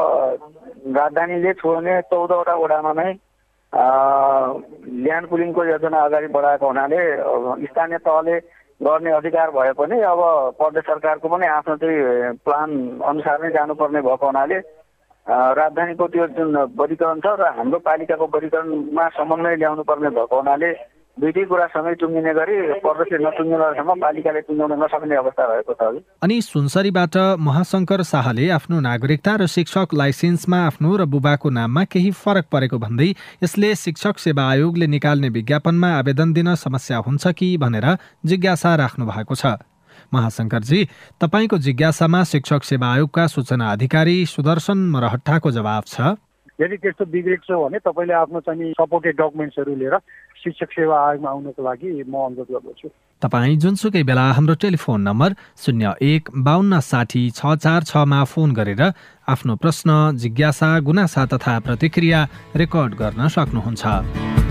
राजधानीले 0.93 1.54
छोड्ने 1.56 1.93
चौधवटा 2.06 2.54
वडामा 2.56 2.91
नै 2.93 3.12
ल्यान्ड 4.97 5.28
पुलिङको 5.28 5.63
योजना 5.65 5.99
अगाडि 6.01 6.28
बढाएको 6.30 6.65
हुनाले 6.65 6.99
स्थानीय 7.65 7.97
तहले 7.99 8.36
गर्ने 8.82 9.12
अधिकार 9.13 9.51
भए 9.51 9.71
पनि 9.73 9.99
अब 10.04 10.21
प्रदेश 10.54 10.84
सरकारको 10.86 11.28
पनि 11.28 11.47
आफ्नो 11.49 11.75
चाहिँ 11.78 12.34
प्लान 12.45 12.69
अनुसार 13.04 13.41
नै 13.41 13.49
जानुपर्ने 13.51 14.01
भएको 14.01 14.25
हुनाले 14.25 14.60
राजधानीको 15.56 16.08
त्यो 16.08 16.28
जुन 16.30 16.58
वर्गीकरण 16.75 17.19
छ 17.19 17.34
र 17.36 17.49
हाम्रो 17.56 17.80
पालिकाको 17.82 18.25
वर्गीकरणमा 18.28 19.08
समन्वय 19.12 19.56
ल्याउनु 19.56 19.84
पर्ने 19.84 20.10
भएको 20.12 20.36
हुनाले 20.36 20.71
दुइटै 21.17 21.43
कुरा 21.49 21.65
सँगै 21.73 21.93
टुङ्गिने 21.99 22.32
गरी 22.38 22.56
प्रदेशले 22.84 23.17
नटुङ्गिनसम्म 23.25 23.93
पालिकाले 24.04 24.39
टुङ्गाउन 24.47 24.73
नसक्ने 24.82 25.15
अवस्था 25.15 25.43
रहेको 25.51 25.73
छ 25.80 25.84
अनि 26.25 26.38
सुनसरीबाट 26.47 27.15
महाशङ्कर 27.45 28.04
शाहले 28.10 28.49
आफ्नो 28.56 28.80
नागरिकता 28.88 29.36
र 29.41 29.47
शिक्षक 29.54 29.95
लाइसेन्समा 30.01 30.60
आफ्नो 30.71 30.91
र 31.01 31.06
बुबाको 31.13 31.51
नाममा 31.60 31.84
केही 31.93 32.12
फरक 32.23 32.51
परेको 32.51 32.80
भन्दै 32.84 33.08
यसले 33.45 33.69
शिक्षक 33.84 34.19
सेवा 34.25 34.49
आयोगले 34.49 34.88
निकाल्ने 34.95 35.30
विज्ञापनमा 35.38 35.93
आवेदन 36.01 36.36
दिन 36.36 36.51
समस्या 36.65 36.99
हुन्छ 37.08 37.34
कि 37.39 37.49
भनेर 37.63 37.88
जिज्ञासा 38.25 38.75
राख्नु 38.84 39.10
भएको 39.13 39.36
छ। 39.36 39.56
महाशङ्करजी 40.13 40.80
तपाईँको 41.23 41.58
जिज्ञासामा 41.65 42.23
शिक्षक 42.34 42.69
सेवा 42.73 42.91
आयोगका 42.93 43.28
सूचना 43.30 43.71
अधिकारी 43.71 44.17
सुदर्शन 44.36 44.86
मरहट्टाको 44.93 45.51
जवाब 45.58 45.84
छ। 45.88 46.15
यदि 46.62 46.75
त्यस्तो 46.78 47.06
बिग्रेको 47.12 47.45
छ 47.47 47.58
भने 47.62 47.80
तपाईँले 47.84 48.13
आफ्नो 48.15 48.39
चाहिँ 48.47 48.71
सपोर्टेड 48.73 49.15
डकुमेन्ट्सहरू 49.15 49.75
लिएर 49.75 49.95
शिक्षक 50.45 50.69
सेवा 50.77 50.95
आयोगमा 51.08 51.29
आउनको 51.29 51.62
लागि 51.65 51.89
म 52.05 52.13
अनुरोध 52.25 52.49
गर्दछु। 52.53 52.88
तपाईँ 53.21 53.58
जुनसुकै 53.58 54.03
बेला 54.05 54.25
हाम्रो 54.38 54.55
टेलिफोन 54.62 55.01
नम्बर 55.01 55.29
शून्य 55.58 55.93
एक 56.12 56.23
बाहन्न 56.45 56.79
साठी 56.79 57.23
छ 57.34 57.58
चार 57.65 57.81
छमा 57.89 58.23
फोन 58.31 58.53
गरेर 58.53 58.81
आफ्नो 59.34 59.55
प्रश्न 59.63 59.89
जिज्ञासा 60.21 60.69
गुनासा 60.88 61.25
तथा 61.34 61.53
प्रतिक्रिया 61.65 62.19
रेकर्ड 62.55 62.91
गर्न 63.01 63.27
सक्नुहुन्छ। 63.36 64.44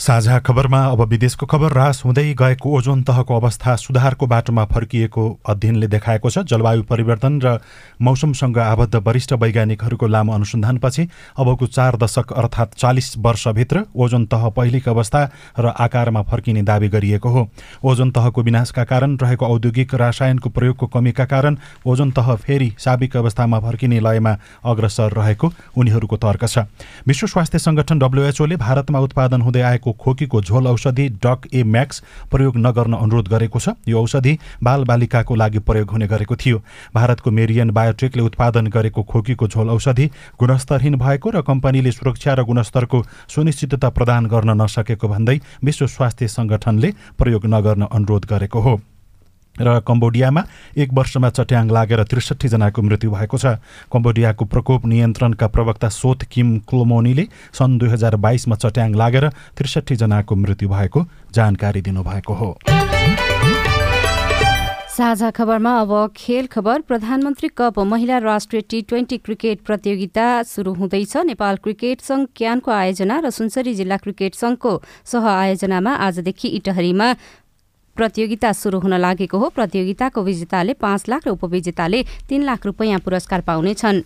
साझा 0.00 0.38
खबरमा 0.40 0.78
अब 0.86 1.00
विदेशको 1.04 1.46
खबर 1.46 1.72
रास 1.72 2.00
हुँदै 2.04 2.32
गएको 2.32 2.68
ओजोन 2.76 3.02
तहको 3.04 3.36
अवस्था 3.36 3.74
सुधारको 3.76 4.26
बाटोमा 4.26 4.64
फर्किएको 4.64 5.24
अध्ययनले 5.44 5.86
देखाएको 5.86 6.30
छ। 6.30 6.38
जलवायु 6.48 6.82
परिवर्तन 6.82 7.40
र 7.44 7.58
मौसमसँग 8.00 8.58
आबद्ध 8.58 8.96
वरिष्ठ 8.96 9.32
वैज्ञानिकहरूको 9.34 10.06
लामो 10.06 10.32
अनुसन्धानपछि 10.32 11.04
अबको 11.36 11.66
चार 11.66 11.96
दशक 11.96 12.32
अर्थात् 12.32 12.74
चालिस 12.74 13.12
वर्षभित्र 13.18 13.84
ओजोन 13.94 14.24
तह 14.26 14.48
पहिलेको 14.56 14.90
अवस्था 14.90 15.20
र 15.60 15.66
आकारमा 15.68 16.22
फर्किने 16.22 16.62
दावी 16.62 16.88
गरिएको 16.88 17.28
हो। 17.28 17.46
ओजोन 17.84 18.10
तहको 18.10 18.42
विनाशका 18.42 18.84
कारण 18.86 19.16
रहेको 19.18 19.46
औद्योगिक 19.46 19.94
रासायनको 19.96 20.48
प्रयोगको 20.48 20.86
कमीका 20.88 21.24
कारण 21.26 21.56
ओजोन 21.84 22.10
तह 22.16 22.34
फेरि 22.38 22.70
साबिक 22.78 23.16
अवस्थामा 23.16 23.60
फर्किने 23.60 24.00
लयमा 24.00 24.36
अग्रसर 24.64 25.12
रहेको 25.12 25.52
उनीहरूको 25.76 26.16
तर्क 26.16 26.48
छ। 26.48 26.64
विश्व 27.04 27.26
स्वास्थ्य 27.26 27.58
संगठन 27.60 27.98
डब्लुएचओले 27.98 28.56
भारतमा 28.56 28.98
उत्पादन 29.00 29.40
हुँदै 29.42 29.60
आएको 29.62 29.88
खोकीको 29.92 30.40
झोल 30.42 30.66
औषधि 30.66 31.08
डक 31.24 31.48
ए 31.54 31.62
म्याक्स 31.64 32.02
प्रयोग 32.30 32.56
नगर्न 32.56 32.94
अनुरोध 32.94 33.28
गरेको 33.28 33.58
छ। 33.58 33.68
यो 33.88 34.00
औषधि 34.00 34.38
बालबालिकाको 34.62 35.34
लागि 35.34 35.58
प्रयोग 35.60 35.90
हुने 35.90 36.06
गरेको 36.06 36.36
थियो। 36.36 36.62
भारतको 36.94 37.30
मेरियन 37.30 37.70
बायोटेकले 37.70 38.22
उत्पादन 38.22 38.66
गरेको 38.66 39.02
खोकीको 39.02 39.48
झोल 39.48 39.70
औषधि 39.70 40.06
गुणस्तरहीन 40.40 40.96
भएको 40.96 41.30
र 41.30 41.42
कम्पनीले 41.42 41.92
सुरक्षा 41.92 42.34
र 42.34 42.42
गुणस्तरको 42.44 43.02
सुनिश्चितता 43.28 43.88
प्रदान 43.90 44.26
गर्न 44.26 44.60
नसकेको 44.62 45.08
भन्दै 45.08 45.38
विश्व 45.64 45.86
स्वास्थ्य 45.86 46.28
सङ्गठनले 46.28 46.92
प्रयोग 47.18 47.46
नगर्न 47.46 47.82
अनुरोध 47.90 48.26
गरेको 48.26 48.60
हो। 48.60 48.80
र 49.60 49.80
कम्बोडियामा 49.80 50.42
एक 50.76 50.88
वर्षमा 50.92 51.30
चट्याङ 51.30 51.70
लागेर 51.70 52.02
त्रिसठीजनाको 52.04 52.82
मृत्यु 52.82 53.10
भएको 53.10 53.36
छ। 53.38 53.60
कम्बोडियाको 53.92 54.44
प्रकोप 54.44 54.86
नियन्त्रणका 54.86 55.46
प्रवक्ता 55.46 55.88
सोथ 55.90 56.24
किम 56.32 56.58
क्लोमोनीले 56.64 57.24
सन् 57.52 57.78
दुई 57.78 57.88
हजार 57.88 58.16
बाइसमा 58.16 58.56
चट्याङ 58.56 58.94
लागेर 58.96 59.28
त्रिसठीजनाको 59.56 60.36
मृत्यु 60.36 60.68
भएको 60.68 61.00
जानकारी 61.34 61.80
दिनुभएको 61.82 62.34
हो। 62.34 62.50
साझा 64.90 65.30
खबरमा 65.30 65.72
अब 65.80 65.92
खेल 66.16 66.46
खबर। 66.46 66.80
प्रधानमन्त्री 66.80 67.48
कप 67.56 67.78
महिला 67.78 68.16
राष्ट्रिय 68.18 68.62
टी 68.70 68.80
ट्वेन्टी 68.82 69.16
क्रिकेट 69.18 69.60
प्रतियोगिता 69.64 70.42
सुरु 70.42 70.72
हुँदैछ। 70.74 71.16
नेपाल 71.24 71.56
क्रिकेट 71.56 72.00
संघ 72.00 72.26
क्यानको 72.36 72.70
आयोजना 72.70 73.18
र 73.24 73.30
सुनसरी 73.30 73.74
जिल्ला 73.74 73.96
क्रिकेट 73.96 74.34
संघको 74.34 74.72
सह 75.04 75.24
आयोजनामा 75.28 75.94
आजदेखि 76.06 76.48
इटहरीमा 76.48 77.08
प्रतियोगिता 77.96 78.52
सुरु 78.52 78.78
हुन 78.80 78.94
लागेको 78.94 79.38
हो। 79.38 79.48
प्रतियोगिताको 79.48 80.22
विजेताले 80.22 80.72
पाँच 80.74 81.08
लाख 81.08 81.26
र 81.26 81.30
उपविजेताले 81.30 82.02
तीन 82.28 82.42
लाख 82.42 82.66
रुपियाँ 82.66 83.00
पुरस्कार 83.00 83.40
पाउनेछन्। 83.40 84.02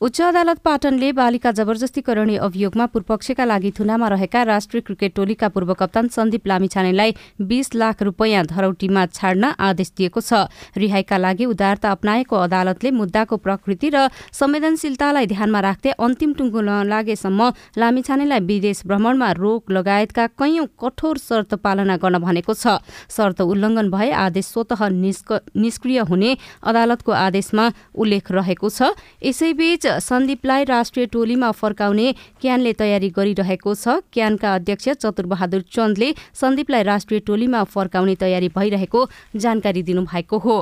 उच्च 0.00 0.20
अदालत 0.22 0.58
पाटनले 0.62 1.10
बालिका 1.12 1.50
जबरजस्तीकरणीय 1.58 2.36
अभियोगमा 2.38 2.84
पूर्वपक्षका 2.86 3.44
लागि 3.44 3.70
थुनामा 3.78 4.08
रहेका 4.08 4.42
राष्ट्रिय 4.42 4.80
क्रिकेट 4.86 5.14
टोलीका 5.14 5.48
पूर्व 5.50 5.72
कप्तान 5.74 6.08
सन्दीप 6.08 6.46
लामिछानेलाई 6.46 7.14
बीस 7.42 7.74
लाख 7.74 8.02
रुपियाँ 8.02 8.44
धरौटीमा 8.46 9.04
छाड्न 9.08 9.44
आदेश 9.58 9.90
दिएको 9.98 10.20
छ। 10.20 10.46
रिहाईका 10.78 11.18
लागि 11.18 11.44
उदारता 11.50 11.90
अप्नाएको 11.90 12.36
अदालतले 12.38 12.90
मुद्दाको 12.94 13.36
प्रकृति 13.42 13.88
र 13.90 14.06
संवेदनशीलतालाई 14.30 15.26
ध्यानमा 15.34 15.60
राख्दै 15.66 15.90
अन्तिम 15.98 16.32
टुङ्गो 16.38 16.60
नलागेसम्म 16.62 17.50
लामिछानेलाई 17.74 18.40
विदेश 18.46 18.86
भ्रमणमा 18.86 19.32
रोक 19.34 19.74
लगायतका 19.74 20.26
कैयौं 20.38 20.66
कठोर 20.78 21.18
शर्त 21.18 21.58
पालना 21.58 21.98
गर्न 21.98 22.22
भनेको 22.22 22.54
छ। 22.54 22.78
शर्त 23.10 23.42
उल्लङ्घन 23.42 23.90
भए 23.90 24.10
आदेश 24.14 24.46
स्वत 24.46 24.78
निष्क्रिय 25.58 25.98
हुने 26.06 26.30
अदालतको 26.62 27.12
आदेशमा 27.26 27.66
उल्लेख 27.98 28.30
रहेको 28.30 28.68
छ। 28.70 28.94
यसैबीच 29.26 29.86
सन्दीपलाई 29.88 30.64
राष्ट्रिय 30.64 31.06
टोलीमा 31.06 31.50
फर्काउने 31.52 32.12
क्यानले 32.40 32.72
तयारी 32.72 33.08
गरिरहेको 33.10 33.74
छ। 33.74 34.00
क्यानका 34.12 34.54
अध्यक्ष 34.54 34.88
चतुरबहादुर 34.88 35.62
चन्दले 35.72 36.14
सन्दीपलाई 36.34 36.82
राष्ट्रिय 36.82 37.20
टोलीमा 37.20 37.62
फर्काउने 37.64 38.14
तयारी 38.14 38.48
भइरहेको 38.48 39.00
जानकारी 39.36 39.82
दिनुभएको 39.82 40.38
हो। 40.38 40.56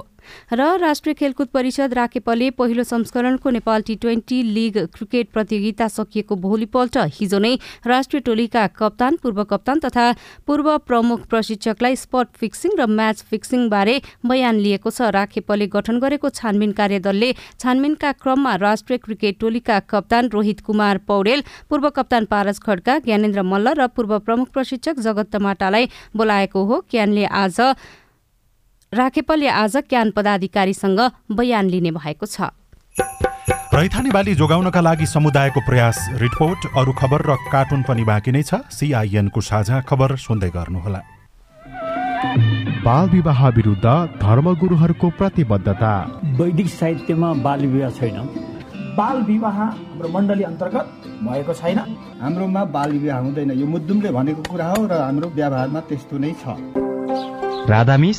र 0.52 0.76
राष्ट्रिय 0.78 1.14
खेलकुद 1.14 1.48
परिषद 1.48 1.94
राकेपले 1.94 2.50
पहिलो 2.52 2.82
संस्करणको 2.84 3.50
Nepal 3.52 3.82
T 3.82 3.94
twenty 3.96 4.42
league 4.44 4.78
cricket 4.88 5.30
प्रतियोगिता 5.32 5.88
सकिएको 5.90 6.36
भोलिपल्ट। 6.38 6.96
हिजो 7.14 7.38
नै 7.38 7.54
राष्ट्रिय 7.86 8.20
टोलीका 8.22 8.66
कप्तान 8.76 9.16
पूर्व 9.22 9.42
कप्तान 9.46 9.78
तथा 9.80 10.06
पूर्व 10.46 10.76
प्रमुख 10.86 11.26
प्रशिक्षकलाई 11.28 11.96
स्पट 11.96 12.26
फिक्सिङ 12.36 12.76
र 12.78 12.86
म्याच 12.88 13.22
फिक्सिङ 13.30 13.68
बारे 13.68 14.00
बयान 14.26 14.56
लिएको 14.58 14.90
छ। 14.90 15.10
राखेपले 15.12 15.66
गठन 15.68 15.98
गरेको 16.00 16.28
छानबिन 16.30 16.72
कार्यदलले 16.74 17.32
छानबिनका 17.56 18.12
क्रममा 18.14 18.54
राष्ट्रिय 18.58 18.98
क्रिकेट 18.98 19.38
टोलीका 19.40 19.78
कप्तान 19.86 20.28
रोहित 20.30 20.60
कुमार 20.62 20.98
पौडेल 21.06 21.42
पूर्व 21.70 21.88
कप्तान 21.92 22.24
पारस 22.26 22.58
खड्का 22.60 22.98
ज्ञानेन्द्र 23.06 23.42
मल्ल 23.44 23.74
र 23.78 23.86
पूर्व 23.88 24.18
प्रमुख 24.20 24.48
प्रशिक्षक 24.52 24.98
जगत 25.00 25.30
तमाटालाई 25.32 25.88
बोलाएको 26.16 26.64
हो। 26.64 26.80
क्यानले 26.90 27.24
आज 27.24 27.60
राखेपले 28.92 29.48
आज 29.50 29.76
क्यान 29.88 30.10
पदाधिकारीसँग 30.10 31.00
बयान 31.32 31.66
लिने 31.66 31.90
भएको 31.90 32.26
छ। 32.26 32.40
रैथाने 33.74 34.10
बाली 34.10 34.34
जोगाउनका 34.34 34.80
लागि 34.80 35.06
समुदायको 35.06 35.60
प्रयास 35.60 35.98
रिपोर्ट 36.22 36.66
अरू 36.78 36.92
खबर 36.92 37.22
र 37.26 37.34
कार्टुन 37.52 37.82
पनि 37.82 38.04
बाँकी 38.04 38.32
नै 38.32 38.42
छ। 38.42 38.62
सिआइएनको 38.70 39.40
साझा 39.40 39.80
खबर 39.82 40.16
सुन्दै 40.16 40.50
गर्नुहोला। 40.54 41.00
बाल 42.86 43.08
विवाह 43.10 43.48
विरुद्ध 43.48 43.86
धर्मगुरुहरूको 44.22 45.10
प्रतिबद्धता। 45.18 45.92
वैदिक 46.38 46.68
साहित्यमा 46.70 47.32
बाल 47.42 47.66
विवाह 47.66 47.90
छैन। 47.90 48.16
बाल 48.96 49.16
विवाह 49.26 49.58
हाम्रो 49.58 50.08
मण्डली 50.08 50.44
अन्तर्गत 50.46 50.86
भएको 51.26 51.52
छैन। 51.52 51.78
हाम्रोमा 52.22 52.64
बाल 52.70 52.90
विवाह 52.92 53.18
हुँदैन। 53.18 53.50
यो 53.50 53.66
मुद्दुमले 53.66 54.10
भनेको 54.14 54.42
कुरा 54.46 54.68
हो 54.70 54.86
र 54.86 55.02
हाम्रो 55.02 55.28
व्यवहारमा 55.34 55.80
त्यस्तो 55.90 56.18
नै 56.18 56.32
छ। 56.38 56.54
राधामिस 57.66 58.18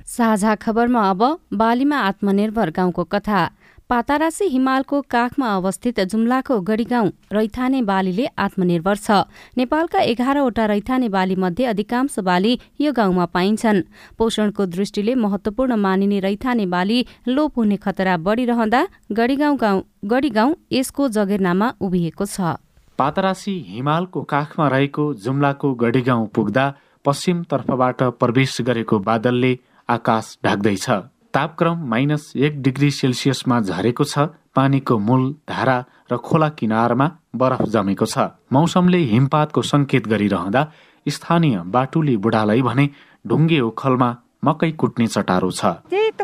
साझा 0.11 0.53
खबरमा 0.55 1.01
अब 1.09 1.21
बालीमा 1.53 1.97
आत्मनिर्भर 2.01 2.69
गाउँको 2.69 3.03
कथा। 3.05 3.41
पातारासी 3.89 4.45
हिमालको 4.45 4.99
काखमा 5.09 5.47
अवस्थित 5.55 5.99
जुम्लाको 6.01 6.59
गढी 6.61 6.83
गाउँ 6.85 7.11
रैथाने 7.31 7.81
बालीले 7.81 8.25
आत्मनिर्भर 8.37 8.95
छ। 8.97 9.11
नेपालका 9.57 9.99
एघारवटा 10.01 10.65
रैथाने 10.65 11.09
बाली 11.09 11.35
मध्ये 11.35 11.65
अधिकांश 11.65 12.19
बाली 12.19 12.57
यो 12.81 12.91
गाउँमा 12.91 13.25
पाइन्छन्। 13.27 13.81
पोषणको 14.17 14.65
दृष्टिले 14.67 15.15
महत्वपूर्ण 15.15 15.75
मानिने 15.77 16.19
रैथाने 16.19 16.65
बाली 16.67 17.05
लोप 17.27 17.57
हुने 17.57 17.77
खतरा 17.77 18.17
बढ़िरहँदा 18.19 18.87
गढीगाउँ 19.11 19.57
गाउँ 19.57 19.83
गढी 20.05 20.29
गाउँ 20.29 20.55
यसको 20.71 21.07
जगेर्नामा 21.09 21.73
उभिएको 21.81 22.25
छ। 22.25 22.59
पातरासी 22.99 23.59
हिमालको 23.69 24.21
काखमा 24.27 24.67
रहेको 24.67 25.13
जुम्लाको 25.15 25.73
गढीगाउँ 25.75 26.27
पुग्दा 26.27 26.73
पश्चिम 27.05 27.43
तर्फबाट 27.51 28.03
प्रवेश 28.19 28.61
गरेको 28.61 28.99
बादलले 29.01 29.57
आकाश 29.91 30.37
ढाक्दैछ। 30.45 30.89
तापक्रम 31.33 31.77
माइनस 31.89 32.31
एक 32.35 32.61
डिग्री 32.61 32.91
सेल्सियसमा 32.91 33.59
झरेको 33.61 34.03
छ। 34.03 34.27
पानीको 34.55 34.97
मूल 34.99 35.23
धारा 35.49 35.77
र 36.11 36.17
खोला 36.17 36.49
किनारमा 36.59 37.07
बरफ 37.35 37.61
जमेको 37.73 38.05
छ। 38.05 38.15
मौसमले 38.51 38.97
हिमपातको 39.11 39.61
संकेत 39.61 40.07
गरिरहँदा 40.07 40.61
स्थानीय 41.05 41.57
बाटुली 41.67 42.15
बुढालाई 42.17 42.61
भने 42.61 42.85
ढुङ्गे 43.27 43.59
उखलमा 43.61 44.09
मकै 44.45 44.71
कुट्ने 44.71 45.07
चटारो 45.07 45.51
छ। 45.51 45.61
त्यही 45.87 46.11
त 46.11 46.21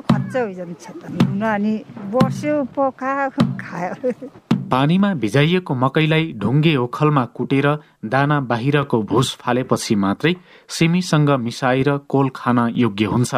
पानीमा 4.71 5.09
भिजाइएको 5.13 5.73
मकैलाई 5.75 6.23
ढुङ्गे 6.37 6.75
ओखलमा 6.75 7.23
कुटेर 7.37 7.67
दाना 8.05 8.37
बाहिरको 8.49 8.97
भुस 9.09 9.27
फालेपछि 9.41 9.95
मात्रै 9.95 10.33
सिमीसँग 10.69 11.29
मिसाएर 11.39 11.89
कोल 12.11 12.29
खान 12.35 12.59
योग्य 12.75 13.05
हुन्छ। 13.05 13.31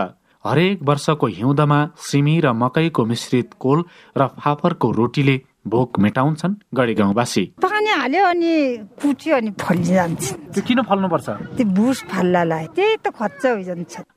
हरेक 0.45 0.79
वर्षको 0.83 1.27
हिउँदमा 1.27 1.79
सिमी 1.99 2.39
र 2.39 2.51
मकैको 2.53 3.05
मिश्रित 3.05 3.53
कोल 3.59 3.83
र 4.17 4.27
फाफरको 4.39 4.91
रोटीले 4.91 5.35
भोक 5.67 5.99
मेटाउँछन् 5.99 6.53
गढी 6.73 6.93
गाउँवासी 6.95 7.43
पानी 7.61 7.89
हाल्यो 7.91 8.25
अनि 8.25 8.53
कुट्यो 9.01 9.35
अनि 9.35 9.51
फलिजान्छ 9.59 10.23
त्यो 10.53 10.63
किन 10.67 10.81
फल्नुपर्छ? 10.81 11.29
त्यो 11.57 11.65
भुस 11.75 12.03
फाल्लालाई। 12.11 12.65
त्यही 12.75 12.95
त 13.03 13.07
खर्च 13.11 13.43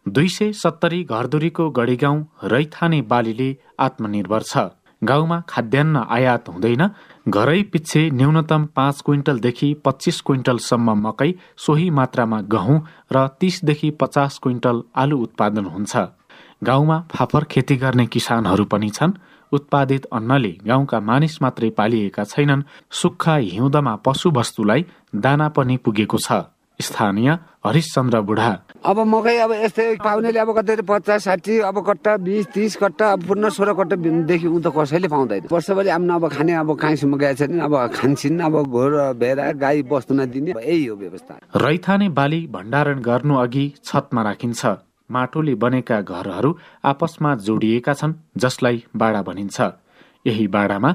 दुई 0.09 0.29
सय 0.29 0.53
सत्तरी 0.53 1.03
घरधुरीको 1.05 1.71
गढी 1.71 1.97
गाउँ 1.97 2.19
रैथाने 2.45 3.01
बालीले 3.03 3.51
आत्मनिर्भर 3.79 4.43
छ। 4.43 4.57
गाउँमा 5.05 5.39
खाद्यान्न 5.49 5.97
आयात 6.09 6.49
हुँदैन। 6.49 6.83
घरै 7.29 7.63
पछि 7.63 8.11
न्यूनतम 8.11 8.65
पाँच 8.77 9.01
क्विन्टलदेखि 9.01 9.69
पच्चिस 9.85 10.21
क्विन्टलसम्म 10.21 10.95
मकै 11.07 11.31
सोही 11.57 11.89
मात्रामा 11.91 12.41
गहुँ 12.49 12.79
र 13.13 13.27
तीसदेखि 13.41 13.91
पचास 14.01 14.39
क्विन्टल 14.43 14.83
आलु 14.97 15.19
उत्पादन 15.19 15.65
हुन्छ। 15.65 15.97
गाउँमा 16.65 16.99
फाफर 17.11 17.45
खेती 17.45 17.77
गर्ने 17.77 18.07
किसानहरू 18.07 18.65
पनि 18.65 18.91
छन्। 18.91 19.13
उत्पादित 19.53 20.05
अन्नले 20.13 20.53
गाउँका 20.67 21.01
मानिस 21.01 21.41
मात्रै 21.43 21.71
पालिएका 21.71 22.25
छैनन्। 22.25 22.63
सुक्खा 22.91 23.35
हिउँदमा 23.37 23.95
पशुवस्तुलाई 23.97 24.87
दाना 25.15 25.49
पनि 25.49 25.77
पुगेको 25.77 26.19
छ। 26.19 26.33
स्थानीय 26.81 27.31
हरिश्चन्द्र 27.67 28.21
बुढा 28.21 28.53
अब 28.83 28.99
मकै 29.07 29.37
अब 29.39 29.53
यस्तै 29.55 29.85
पाउनेले 30.03 30.39
अब 30.43 30.51
कतै 30.59 30.75
पचास 30.83 31.23
साठी 31.25 31.59
अब 31.71 31.77
कट्टा 31.87 32.13
बिस 32.27 32.47
तिस 32.51 32.77
कट्टा 32.83 33.07
अब 33.15 33.21
पूर्ण 33.27 33.49
सोह्र 33.55 33.73
कट्टादेखि 33.79 34.49
त 34.59 34.67
कसैले 34.75 35.09
पाउँदैन। 35.09 35.47
वर्षभरि 35.47 35.89
आम्न 35.89 36.11
अब 36.19 36.25
खाने 36.35 36.53
अब 36.59 36.71
कहीँसम्म 36.83 37.15
गएको 37.17 37.39
छैन 37.39 37.61
अब 37.63 37.75
खान्छन् 37.95 38.43
अब 38.43 38.55
घोर 38.67 38.93
भेरा 39.23 39.47
गाई 39.63 39.83
बस्तु 39.87 40.15
नदिने 40.15 40.51
यही 40.59 40.87
हो 40.87 40.97
व्यवस्था। 40.99 41.35
रैथाने 41.57 42.09
बाली 42.11 42.41
भण्डारण 42.51 42.99
गर्नु 43.01 43.35
अघि 43.39 43.65
छतमा 43.85 44.23
राखिन्छ। 44.23 44.67
माटोले 45.11 45.55
बनेका 45.63 46.01
घरहरू 46.03 46.51
आपसमा 46.83 47.35
जोडिएका 47.47 47.93
छन् 47.95 48.19
जसलाई 48.37 48.83
बाडा 48.97 49.23
भनिन्छ। 49.23 49.61
यही 50.27 50.47
बाडामा 50.49 50.91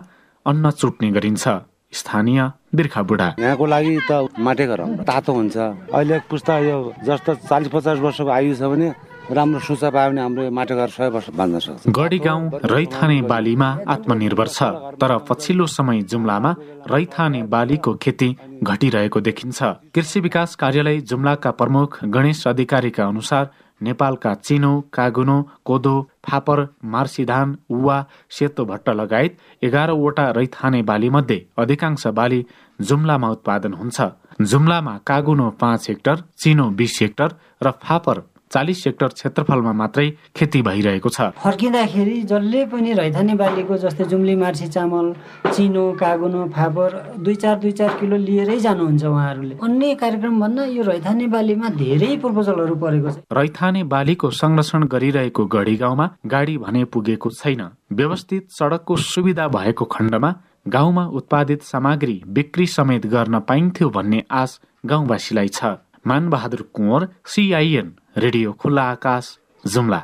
अन्न 0.45 0.71
चुट्ने 0.71 1.11
गरिन्छ। 1.11 1.47
स्थानीय 1.93 2.41
बिर्खा 2.75 3.01
बुढा। 3.03 3.27
यहाँको 3.39 3.65
लागि 3.65 3.97
त 4.11 4.11
माटे 4.39 4.65
घर 4.67 4.81
तातो 5.07 5.31
हुन्छ। 5.33 5.57
अहिले 5.57 6.19
पुस्ता 6.29 6.57
यो 6.59 6.77
जस्तो 7.05 7.35
चालिस 7.47 7.69
पचास 7.73 7.97
वर्षको 7.99 8.29
आयु 8.29 8.55
छ 8.55 8.61
भने 8.67 8.91
राम्रो 9.27 9.59
सुचा 9.59 9.89
पायो 9.89 10.09
भने 10.09 10.21
हाम्रो 10.21 10.49
माटे 10.51 10.75
घर 10.75 10.89
सय 10.89 11.07
वर्ष 11.09 11.29
बाँध्न 11.35 11.59
सक्छ। 11.59 11.89
गढी 11.89 12.19
गाउँ 12.19 12.49
रैथाने 12.65 13.21
बालीमा 13.23 13.67
आत्मनिर्भर 13.85 14.47
छ 14.47 14.63
तर 14.95 15.17
पछिल्लो 15.27 15.65
समय 15.67 16.01
जुम्लामा 16.03 16.51
रैथाने 16.87 17.41
बालीको 17.45 17.93
खेती 17.95 18.29
घटिरहेको 18.63 19.19
देखिन्छ। 19.21 19.63
कृषि 19.93 20.19
विकास 20.19 20.55
कार्यालय 20.55 20.99
जुम्लाका 21.03 21.51
प्रमुख 21.53 21.99
गणेश 22.05 22.47
अधिकारीका 22.47 23.05
अनुसार 23.05 23.49
नेपालका 23.81 24.33
चिनो 24.37 24.71
कागुनो 24.93 25.41
कोदो 25.65 25.95
फापर 26.25 26.65
मार्सिधान 26.85 27.57
उवा 27.69 27.97
सेतो 28.31 28.65
भट्ट 28.65 28.89
लगायत 28.91 29.37
एघारवटा 29.63 30.29
रैथाने 30.37 30.81
बाली 30.83 31.09
मध्ये 31.09 31.45
अधिकांश 31.59 32.07
बाली 32.15 32.45
जुम्लामा 32.79 33.29
उत्पादन 33.29 33.73
हुन्छ। 33.73 34.01
जुम्लामा 34.41 34.97
कागुनो 35.07 35.49
पाँच 35.59 35.89
हेक्टर 35.89 36.23
चिनो 36.39 36.69
बिस 36.71 36.97
हेक्टर 37.01 37.35
र 37.63 37.71
फापर 37.83 38.23
चालिस 38.51 38.83
हेक्टर 38.87 39.07
क्षेत्रफलमा 39.09 39.71
मात्रै 39.73 40.07
खेती 40.35 40.61
भइरहेको 40.61 41.09
छ। 41.09 41.21
फर्किँदाखेरि 41.37 42.21
जसले 42.23 42.65
पनि 42.71 42.93
रैथाने 42.93 43.35
बालीको 43.35 43.77
जस्तै 43.77 44.05
जुम्ली 44.07 44.35
मार्सी 44.35 44.67
चामल 44.67 45.05
चिनो 45.51 45.85
कागुनो 45.99 46.45
फापर 46.55 46.89
दुई 47.19 47.35
चार 47.35 47.55
दुई 47.59 47.71
चार 47.71 47.89
किलो 47.99 48.17
लिएरै 48.17 48.57
जानुहुन्छ 48.59 49.03
उहाँहरूले। 49.05 49.55
अन्य 49.59 49.95
कार्यक्रम 49.95 50.39
भन्दा 50.39 50.63
यो 50.65 50.83
रैथाने 50.83 51.27
बालीमा 51.27 51.69
धेरै 51.75 52.15
प्रपोजलहरू 52.17 52.75
परेको 52.75 53.09
छ। 53.11 53.15
रैथाने 53.31 53.83
बालीको 53.83 54.29
संरक्षण 54.31 54.83
गरिरहेको 54.87 55.45
गढी 55.45 55.75
गाउँमा 55.77 56.05
गाडी 56.25 56.57
भने 56.57 56.83
पुगेको 56.87 57.29
छैन। 57.31 57.61
व्यवस्थित 57.91 58.47
सडकको 58.51 58.95
सुविधा 58.95 59.47
भएको 59.47 59.85
खण्डमा 59.85 60.31
गाउँमा 60.67 61.03
उत्पादित 61.15 61.61
सामग्री 61.63 62.21
बिक्री 62.27 62.65
समेत 62.67 63.05
गर्न 63.07 63.39
पाइन्थ्यो 63.39 63.89
भन्ने 63.89 64.23
आश 64.31 64.59
गाउँवासीलाई 64.85 65.47
छ। 65.47 65.79
मानबहादुर 66.07 66.61
कुँवर 66.73 67.07
सिआइएन। 67.25 67.87
रेडियो 68.17 68.51
खुल्ला 68.51 68.81
आकाश 68.81 69.25
जुम्ला। 69.63 69.97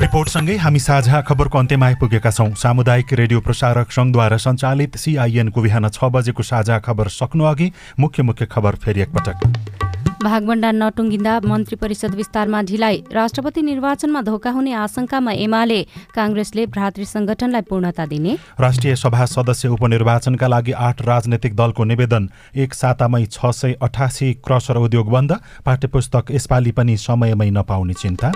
रिपोर्टसँगै 0.00 0.56
हामी 0.56 0.78
साझा 0.78 1.20
खबरको 1.22 1.58
अन्त्यमा 1.58 1.86
आइपुगेका 1.86 2.30
छौँ। 2.30 2.52
सामुदायिक 2.54 3.12
रेडियो 3.12 3.40
प्रसारक 3.40 3.90
संघद्वारा 3.90 4.36
सञ्चालित 4.36 4.96
सिआइएनको 4.96 5.62
बिहान 5.62 5.88
छ 5.88 6.12
बजेको 6.12 6.42
साझा 6.42 6.78
खबर 6.78 7.08
सक्नु 7.08 7.44
अघि 7.44 7.72
मुख्य 8.00 8.22
मुख्य 8.22 8.46
खबर 8.46 8.76
फेरि 8.76 9.00
एकपटक। 9.00 9.95
भागभण्डार 10.26 10.72
नटुङ्गिँदा 10.74 11.32
मन्त्री 11.46 11.76
परिषद 11.76 12.14
विस्तारमा 12.14 12.62
ढिलाइ। 12.62 12.96
राष्ट्रपति 13.12 13.62
निर्वाचनमा 13.62 14.20
धोका 14.22 14.50
हुने 14.50 14.72
आशंकामा 14.74 15.32
एमाले 15.38 15.80
काङ्ग्रेसले 16.14 16.66
भ्रातृ 16.66 17.04
संगठनलाई 17.06 17.62
पूर्णता 17.70 18.06
दिने। 18.06 18.32
राष्ट्रिय 18.60 18.96
सभा 18.96 19.24
सदस्य 19.26 19.68
उपनिर्वाचनका 19.68 20.46
लागि 20.46 20.72
आठ 20.88 21.02
राजनैतिक 21.02 21.56
दलको 21.56 21.84
निवेदन। 21.84 22.28
एक 22.56 22.74
सातामै 22.74 23.24
छ 23.26 23.54
सय 23.54 23.76
अठासी 23.82 24.32
क्रसर 24.42 24.76
उद्योग 24.78 25.10
बन्द। 25.10 25.32
पाठ्यपुस्तक 25.66 26.34
यसपालि 26.34 26.72
पनि 26.72 26.96
समयमै 26.98 27.50
नपाउने 27.50 27.94
चिन्ता। 27.94 28.32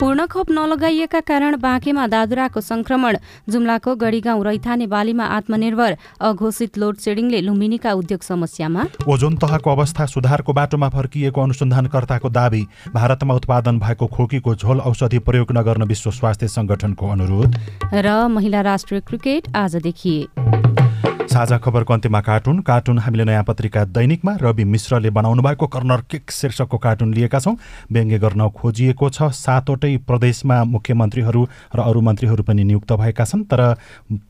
पूर्ण 0.00 0.26
खोप 0.26 0.50
नलगाइएका 0.50 1.20
कारण 1.20 1.56
बाँकेमा 1.58 2.06
दादुराको 2.06 2.60
संक्रमण 2.62 3.16
जुम्लाको 3.48 3.94
गढीगाउँ 3.96 4.44
रैथाने 4.44 4.86
बालीमा 4.86 5.24
आत्मनिर्भर। 5.38 5.96
अघोषित 6.20 6.78
लोड 6.78 6.96
सेडिङले 6.98 7.40
लुम्बिनीका 7.40 7.92
उद्योग 7.92 8.22
समस्यामा। 8.22 8.84
ओजोन 9.08 9.36
तहको 9.36 9.70
अवस्था 9.70 10.06
सुधारको 10.06 10.52
बाटोमा 10.52 10.88
फर्किएको 11.22 11.40
अनुसन्धानकर्ताको 11.40 12.28
दावी 12.28 12.66
भारतमा 12.94 13.34
उत्पादन 13.34 13.78
भएको 13.78 14.06
खोकीको 14.06 14.54
झोल 14.54 14.78
औषधि 14.80 15.18
प्रयोग 15.18 15.52
नगर्न 15.52 15.82
विश्व 15.82 16.10
स्वास्थ्य 16.10 16.48
संगठनको 16.48 17.08
अनुरोध। 17.08 17.54
र 17.94 18.26
महिला 18.28 18.60
राष्ट्रिय 18.60 19.00
क्रिकेट 19.00 19.56
आजदेखि। 19.56 20.81
साझा 21.02 21.58
खबरको 21.58 21.92
अन्त्यमा 21.92 22.20
कार्टुन। 22.20 22.58
कार्टुन 22.60 22.98
हामीले 22.98 23.24
नयाँ 23.24 23.44
पत्रिका 23.44 23.84
दैनिकमा 23.86 24.36
रवि 24.42 24.64
मिश्रले 24.64 25.10
बनाउनु 25.10 25.42
भएको 25.42 25.66
कर्नर 25.66 26.00
किक 26.10 26.30
शीर्षकको 26.30 26.78
कार्टुन 26.78 27.14
लिएका 27.14 27.38
छौँ। 27.38 27.56
व्यङ्ग्य 27.92 28.18
गर्न 28.18 28.48
खोजिएको 28.50 29.08
छ 29.08 29.30
सातवटै 29.32 29.96
प्रदेशमा 30.06 30.56
मुख्यमन्त्रीहरू 30.64 31.42
र 31.74 31.78
अरू 31.80 32.00
मन्त्रीहरू 32.00 32.42
पनि 32.42 32.64
नियुक्त 32.64 32.92
भएका 32.92 33.24
छन् 33.24 33.44
तर 33.48 33.76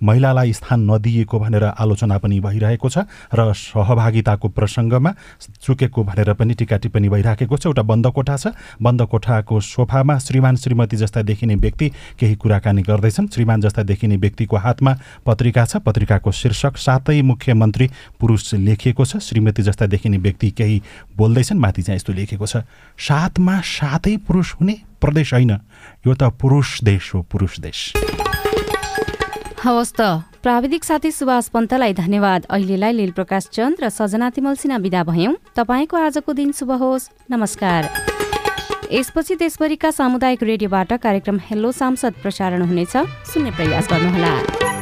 महिलालाई 0.03 0.53
स्थान 0.53 0.91
नदिएको 0.91 1.39
भनेर 1.39 1.65
आलोचना 1.75 2.19
पनि 2.19 2.41
भइरहेको 2.41 2.89
छ 2.89 3.05
र 3.35 3.53
सहभागिताको 3.53 4.49
प्रसङ्गमा 4.49 5.11
चुकेको 5.59 6.05
भनेर 6.05 6.33
पनि 6.39 6.55
टिका 6.55 6.77
टिप्पणी 6.77 7.09
भइराखेको 7.09 7.57
छ। 7.57 7.67
एउटा 7.67 7.83
बन्द 7.83 8.07
कोठा 8.15 8.37
छ। 8.37 8.55
बन्द 8.83 9.03
कोठाको 9.11 9.61
सोफामा 9.61 10.19
श्रीमान 10.19 10.57
श्रीमती 10.57 10.97
जस्ता 10.97 11.23
देखिने 11.23 11.55
व्यक्ति 11.57 11.91
केही 12.21 12.35
कुराकानी 12.37 12.83
गर्दैछन्। 12.83 13.29
श्रीमान 13.29 13.61
जस्ता 13.61 13.83
देखिने 13.83 14.17
व्यक्तिको 14.17 14.57
हातमा 14.57 14.93
पत्रिका 15.27 15.65
छ। 15.65 15.77
पत्रिकाको 15.83 16.31
शीर्षक 16.63 16.79
सातै 16.79 17.21
मुख्यमन्त्री 17.23 17.87
पुरुष 18.21 18.55
लेखिएको 18.55 19.05
छ। 19.05 19.19
श्रीमती 19.19 19.63
जस्ता 19.63 19.87
देखिने 19.89 20.19
व्यक्ति 20.19 20.51
केही 20.53 20.83
बोल्दैछन् 21.17 21.59
माथि 21.59 21.83
चाहिँ 21.83 21.97
यस्तो 21.97 22.13
लेखेको 22.15 22.47
छ 22.47 22.63
सातमा 22.97 23.61
सातै 23.61 24.17
पुरुष 24.23 24.55
हुने 24.55 24.75
प्रदेश 25.03 25.35
होइन। 25.35 25.51
यो 26.07 26.15
त 26.15 26.31
पुरुष 26.39 26.83
देश 26.85 27.15
हो 27.15 27.23
पुरुष 27.27 27.59
देश। 27.59 27.79
हवस् 29.59 29.95
त। 29.99 30.01
प्राविधिक 30.43 30.85
साथी 30.85 31.11
सुभाष 31.11 31.49
पन्तलाई 31.51 31.93
धन्यवाद। 31.95 32.47
अहिलेलाई 32.51 32.93
लील 32.93 33.11
प्रकाश 33.11 33.49
चन्द 33.53 33.83
र 33.83 33.89
सजना 33.91 34.31
तिमल 34.31 34.55
सिन्हा 34.55 34.79
विदा 34.79 35.03
भयौँ। 35.03 35.35
तपाईँको 35.59 35.97
आजको 35.97 36.31
दिन 36.33 36.53
शुभ 36.53 36.71
होस्। 36.79 37.11
नमस्कार। 37.31 37.91
यसपछि 38.93 39.35
देशभरिका 39.35 39.91
सामुदायिक 39.91 40.43
रेडियोबाट 40.43 40.93
कार्यक्रम 41.03 41.39
हेलो 41.43 41.73
सांसद 41.73 42.15
प्रसारण 42.23 42.63
हुनेछ। 42.63 42.95
सुन्ने 43.31 43.51
प्रयास 43.51 43.89
गर्नुहोला। 43.91 44.82